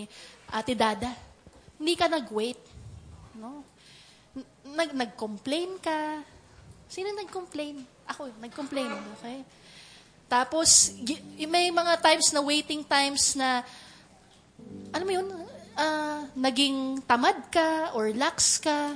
Ate 0.47 0.71
Dada. 0.71 1.11
Hindi 1.75 1.93
ka 1.99 2.07
nag-wait. 2.07 2.59
No? 3.35 3.67
Nag- 4.63 4.95
nag-complain 4.95 5.75
ka. 5.83 6.23
Sino 6.87 7.11
nag-complain? 7.11 7.83
Ako, 8.07 8.31
nag-complain. 8.39 8.87
Okay? 9.19 9.43
Tapos, 10.31 10.95
may 11.35 11.67
mga 11.67 11.99
times 11.99 12.31
na 12.31 12.39
waiting 12.39 12.81
times 12.81 13.35
na, 13.35 13.61
ano 14.95 15.03
mo 15.03 15.11
yun, 15.11 15.27
uh, 15.75 16.25
naging 16.31 17.03
tamad 17.03 17.37
ka 17.51 17.91
or 17.91 18.09
lax 18.15 18.55
ka. 18.57 18.95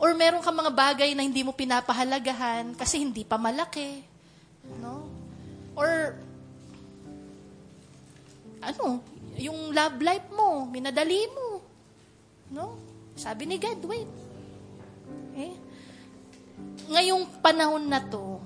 Or 0.00 0.16
meron 0.16 0.40
ka 0.40 0.48
mga 0.48 0.72
bagay 0.72 1.12
na 1.12 1.20
hindi 1.20 1.44
mo 1.44 1.52
pinapahalagahan 1.52 2.72
kasi 2.72 3.04
hindi 3.04 3.28
pa 3.28 3.36
malaki. 3.36 4.00
No? 4.80 4.99
Or, 5.76 6.16
ano, 8.60 9.00
yung 9.40 9.72
love 9.72 9.98
life 10.02 10.28
mo, 10.34 10.68
minadali 10.68 11.26
mo. 11.32 11.64
No? 12.50 12.76
Sabi 13.14 13.46
ni 13.46 13.56
God, 13.56 13.80
wait. 13.86 14.10
Eh? 15.36 15.54
Ngayong 16.90 17.40
panahon 17.40 17.86
na 17.86 18.02
to, 18.02 18.42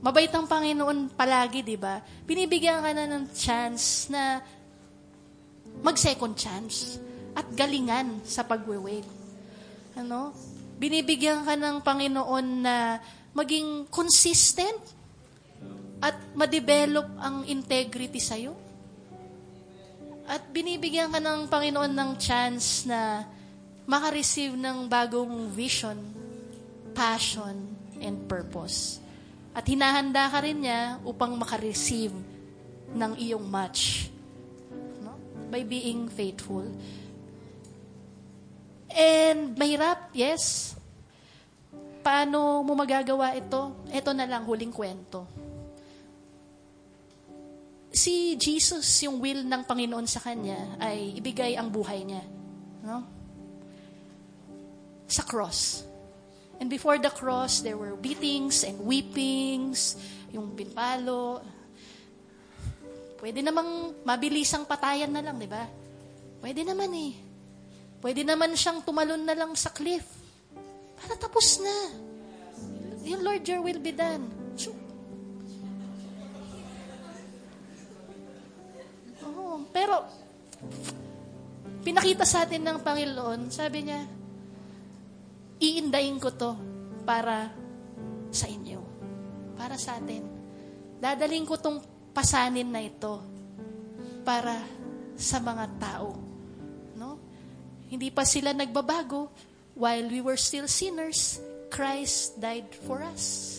mabait 0.00 0.32
ang 0.32 0.48
Panginoon 0.48 1.12
palagi, 1.12 1.60
di 1.60 1.76
ba? 1.76 2.00
Binibigyan 2.24 2.80
ka 2.80 2.90
na 2.92 3.04
ng 3.08 3.24
chance 3.36 4.08
na 4.08 4.40
mag-second 5.84 6.34
chance 6.34 6.98
at 7.36 7.44
galingan 7.52 8.22
sa 8.24 8.46
pagwe-wait. 8.46 9.06
Ano? 9.94 10.32
binibigyan 10.78 11.46
ka 11.46 11.54
ng 11.54 11.82
Panginoon 11.82 12.46
na 12.62 12.98
maging 13.34 13.86
consistent 13.90 14.78
at 16.04 16.20
ma-develop 16.36 17.08
ang 17.16 17.48
integrity 17.48 18.20
sa'yo. 18.20 18.52
At 20.28 20.44
binibigyan 20.52 21.08
ka 21.08 21.16
ng 21.16 21.48
Panginoon 21.48 21.92
ng 21.96 22.10
chance 22.20 22.84
na 22.84 23.24
makareceive 23.88 24.52
ng 24.52 24.84
bagong 24.84 25.48
vision, 25.48 25.96
passion, 26.92 27.56
and 28.04 28.20
purpose. 28.28 29.00
At 29.56 29.64
hinahanda 29.64 30.28
ka 30.28 30.44
rin 30.44 30.60
niya 30.60 31.00
upang 31.08 31.40
makareceive 31.40 32.12
ng 32.92 33.12
iyong 33.16 33.44
match. 33.48 34.12
No? 35.00 35.16
By 35.48 35.64
being 35.64 36.12
faithful. 36.12 36.68
And 38.92 39.56
mahirap, 39.56 40.12
yes. 40.12 40.76
Paano 42.04 42.60
mo 42.60 42.76
magagawa 42.76 43.32
ito? 43.32 43.88
Ito 43.88 44.10
na 44.12 44.28
lang, 44.28 44.44
huling 44.44 44.72
kwento. 44.72 45.33
Si 47.94 48.34
Jesus, 48.34 48.82
yung 49.06 49.22
will 49.22 49.46
ng 49.46 49.62
Panginoon 49.62 50.02
sa 50.10 50.18
kanya, 50.18 50.74
ay 50.82 51.14
ibigay 51.14 51.54
ang 51.54 51.70
buhay 51.70 52.02
niya. 52.02 52.26
No? 52.82 53.06
Sa 55.06 55.22
cross. 55.22 55.86
And 56.58 56.66
before 56.66 56.98
the 56.98 57.14
cross, 57.14 57.62
there 57.62 57.78
were 57.78 57.94
beatings 57.94 58.66
and 58.66 58.82
weepings, 58.82 59.94
yung 60.34 60.58
pinpalo. 60.58 61.38
Pwede 63.22 63.46
namang 63.46 64.02
mabilisang 64.02 64.66
patayan 64.66 65.14
na 65.14 65.22
lang, 65.22 65.38
di 65.38 65.46
ba? 65.46 65.62
Pwede 66.42 66.66
naman 66.66 66.90
eh. 66.98 67.14
Pwede 68.02 68.26
naman 68.26 68.58
siyang 68.58 68.82
tumalon 68.82 69.22
na 69.22 69.38
lang 69.38 69.54
sa 69.54 69.70
cliff. 69.70 70.04
Para 70.98 71.14
tapos 71.14 71.62
na. 71.62 71.94
Yung 73.06 73.22
Lord, 73.22 73.46
your 73.46 73.62
will 73.62 73.78
be 73.78 73.94
done. 73.94 74.43
Pero, 79.74 80.06
pinakita 81.82 82.22
sa 82.22 82.46
atin 82.46 82.62
ng 82.62 82.78
Panginoon, 82.78 83.50
sabi 83.50 83.90
niya, 83.90 84.06
iindayin 85.58 86.22
ko 86.22 86.30
to 86.30 86.54
para 87.02 87.50
sa 88.30 88.46
inyo. 88.46 88.78
Para 89.58 89.74
sa 89.74 89.98
atin. 89.98 90.22
Dadaling 91.02 91.44
ko 91.44 91.58
tong 91.58 91.82
pasanin 92.14 92.70
na 92.70 92.86
ito 92.86 93.18
para 94.22 94.62
sa 95.18 95.42
mga 95.42 95.66
tao 95.82 96.24
hindi 97.94 98.10
pa 98.10 98.26
sila 98.26 98.50
nagbabago. 98.50 99.30
While 99.78 100.10
we 100.10 100.18
were 100.18 100.38
still 100.38 100.66
sinners, 100.66 101.38
Christ 101.70 102.42
died 102.42 102.70
for 102.86 103.02
us. 103.02 103.58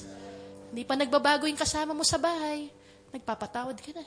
Hindi 0.71 0.83
pa 0.83 0.99
nagbabago 0.99 1.47
yung 1.47 1.55
kasama 1.59 1.95
mo 1.95 2.03
sa 2.03 2.19
bahay. 2.19 2.67
Nagpapatawad 3.15 3.79
ka 3.79 3.95
na. 3.95 4.03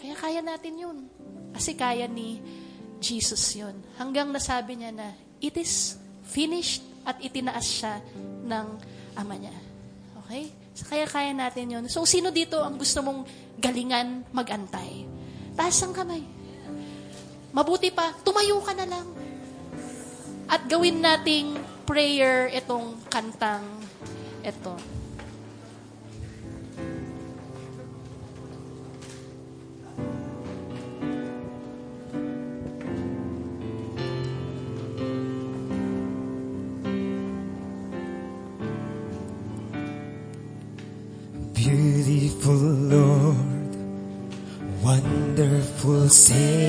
Kaya 0.00 0.14
kaya 0.18 0.40
natin 0.44 0.74
yun. 0.76 0.98
Kasi 1.54 1.72
kaya 1.78 2.04
ni 2.10 2.42
Jesus 3.00 3.56
yun. 3.56 3.74
Hanggang 4.00 4.32
nasabi 4.32 4.76
niya 4.76 4.92
na, 4.92 5.12
it 5.40 5.54
is 5.56 5.96
finished 6.24 6.82
at 7.04 7.20
itinaas 7.20 7.68
siya 7.68 8.00
ng 8.48 8.66
ama 9.16 9.34
niya. 9.36 9.54
Okay? 10.24 10.50
So, 10.74 10.88
kaya 10.90 11.06
kaya 11.06 11.30
natin 11.30 11.70
yun. 11.70 11.84
So, 11.86 12.02
sino 12.08 12.34
dito 12.34 12.58
ang 12.58 12.80
gusto 12.80 13.04
mong 13.04 13.28
galingan 13.60 14.26
magantay? 14.34 15.06
Taas 15.54 15.78
ang 15.86 15.94
kamay. 15.94 16.24
Mabuti 17.54 17.94
pa, 17.94 18.10
tumayo 18.26 18.58
ka 18.64 18.74
na 18.74 18.88
lang. 18.88 19.06
At 20.50 20.66
gawin 20.66 20.98
nating 20.98 21.54
prayer 21.86 22.50
itong 22.50 22.98
kantang 23.06 23.62
ito. 24.42 24.93
você. 46.08 46.63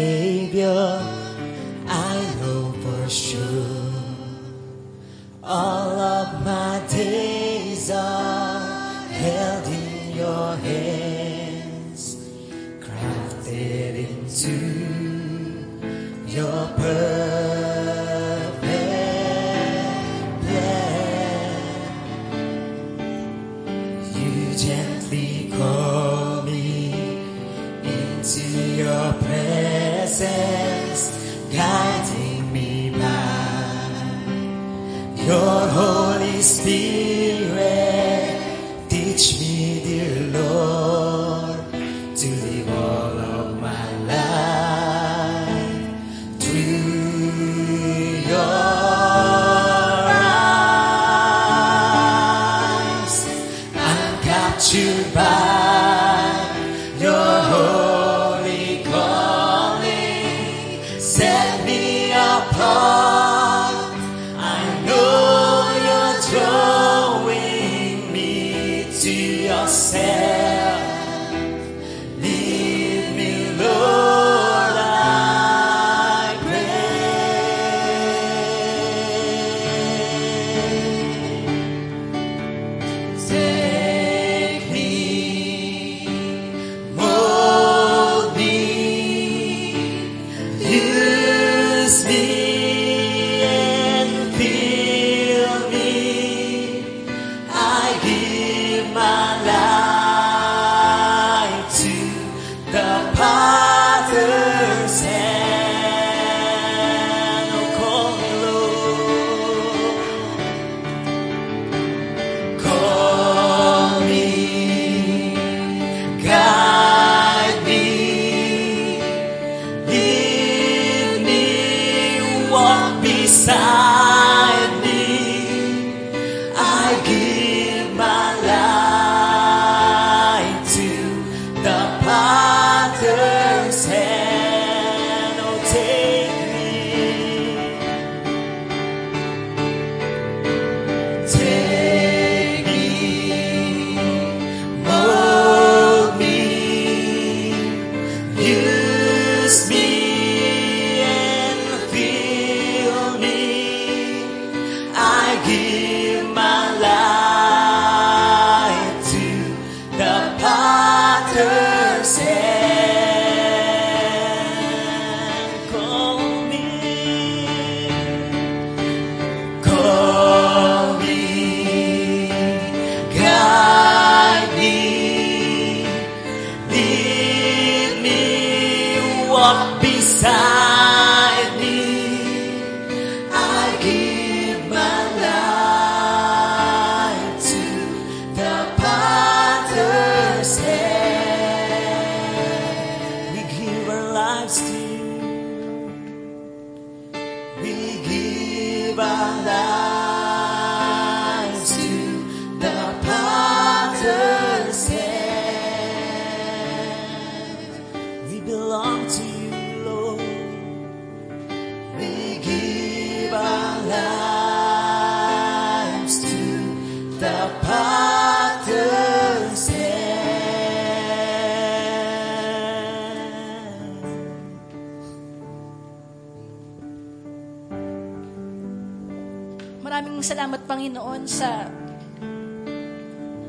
Maraming 229.95 230.19
salamat, 230.27 230.67
Panginoon, 230.67 231.23
sa 231.23 231.71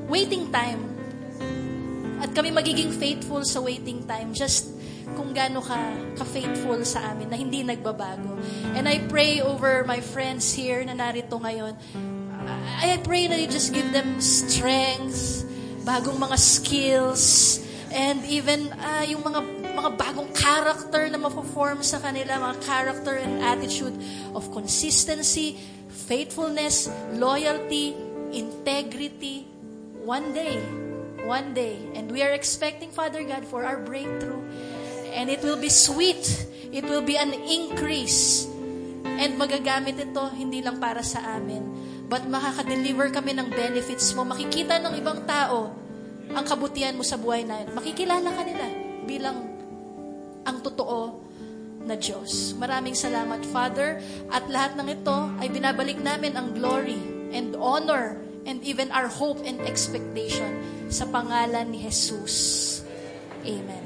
waiting 0.07 0.47
time. 0.55 0.79
At 2.23 2.31
kami 2.39 2.55
magiging 2.55 2.95
faithful 2.95 3.43
sa 3.43 3.59
waiting 3.59 4.07
time. 4.07 4.31
Just 4.31 4.71
kung 5.19 5.35
gaano 5.35 5.59
ka, 5.59 5.75
ka-faithful 6.15 6.87
sa 6.87 7.11
amin 7.11 7.35
na 7.35 7.35
hindi 7.35 7.67
nagbabago. 7.67 8.39
And 8.79 8.87
I 8.87 9.03
pray 9.11 9.43
over 9.43 9.83
my 9.91 9.99
friends 9.99 10.55
here 10.55 10.87
na 10.87 10.95
narito 10.95 11.35
ngayon. 11.35 11.75
I 12.79 12.95
pray 13.03 13.27
na 13.27 13.43
you 13.43 13.51
just 13.51 13.75
give 13.75 13.91
them 13.91 14.23
strength, 14.23 15.43
bagong 15.83 16.15
mga 16.15 16.39
skills, 16.39 17.59
and 17.91 18.23
even 18.23 18.71
ah, 18.79 19.03
yung 19.03 19.27
mga 19.27 19.43
mga 19.77 19.91
bagong 19.99 20.31
character 20.31 21.11
na 21.11 21.19
mapo-form 21.19 21.83
sa 21.83 21.99
kanila, 21.99 22.39
mga 22.39 22.57
character 22.63 23.19
and 23.19 23.43
attitude 23.43 23.99
of 24.31 24.47
consistency, 24.55 25.76
faithfulness, 26.07 26.87
loyalty, 27.19 27.93
integrity, 28.31 29.45
one 30.07 30.31
day, 30.31 30.63
one 31.27 31.53
day. 31.53 31.77
And 31.99 32.11
we 32.11 32.23
are 32.23 32.31
expecting, 32.31 32.95
Father 32.95 33.27
God, 33.27 33.43
for 33.45 33.67
our 33.67 33.83
breakthrough. 33.83 34.41
And 35.13 35.29
it 35.29 35.43
will 35.43 35.59
be 35.59 35.69
sweet. 35.69 36.47
It 36.71 36.87
will 36.87 37.03
be 37.03 37.19
an 37.19 37.35
increase. 37.35 38.47
And 39.17 39.35
magagamit 39.41 39.99
ito 39.99 40.23
hindi 40.37 40.61
lang 40.61 40.77
para 40.77 41.01
sa 41.01 41.41
amin, 41.41 41.65
but 42.05 42.29
makaka-deliver 42.29 43.09
kami 43.17 43.33
ng 43.33 43.49
benefits 43.49 44.13
mo. 44.13 44.29
Makikita 44.29 44.77
ng 44.77 44.93
ibang 45.01 45.25
tao 45.25 45.73
ang 46.37 46.45
kabutihan 46.45 46.93
mo 46.93 47.01
sa 47.01 47.17
buhay 47.17 47.49
na 47.49 47.65
Makikilala 47.73 48.29
ka 48.29 48.43
nila 48.45 48.67
bilang 49.09 49.41
ang 50.45 50.61
totoo 50.61 51.26
na 51.87 51.95
Diyos. 51.95 52.53
Maraming 52.59 52.99
salamat, 52.99 53.47
Father. 53.55 54.03
At 54.29 54.51
lahat 54.51 54.75
ng 54.77 54.89
ito 54.91 55.19
ay 55.39 55.49
binabalik 55.49 56.03
namin 56.03 56.35
ang 56.35 56.53
glory 56.53 56.99
and 57.31 57.55
honor 57.55 58.19
and 58.47 58.63
even 58.67 58.91
our 58.91 59.07
hope 59.07 59.39
and 59.47 59.63
expectation 59.65 60.51
sa 60.91 61.07
pangalan 61.07 61.71
ni 61.71 61.87
Jesus. 61.87 62.83
Amen. 63.47 63.86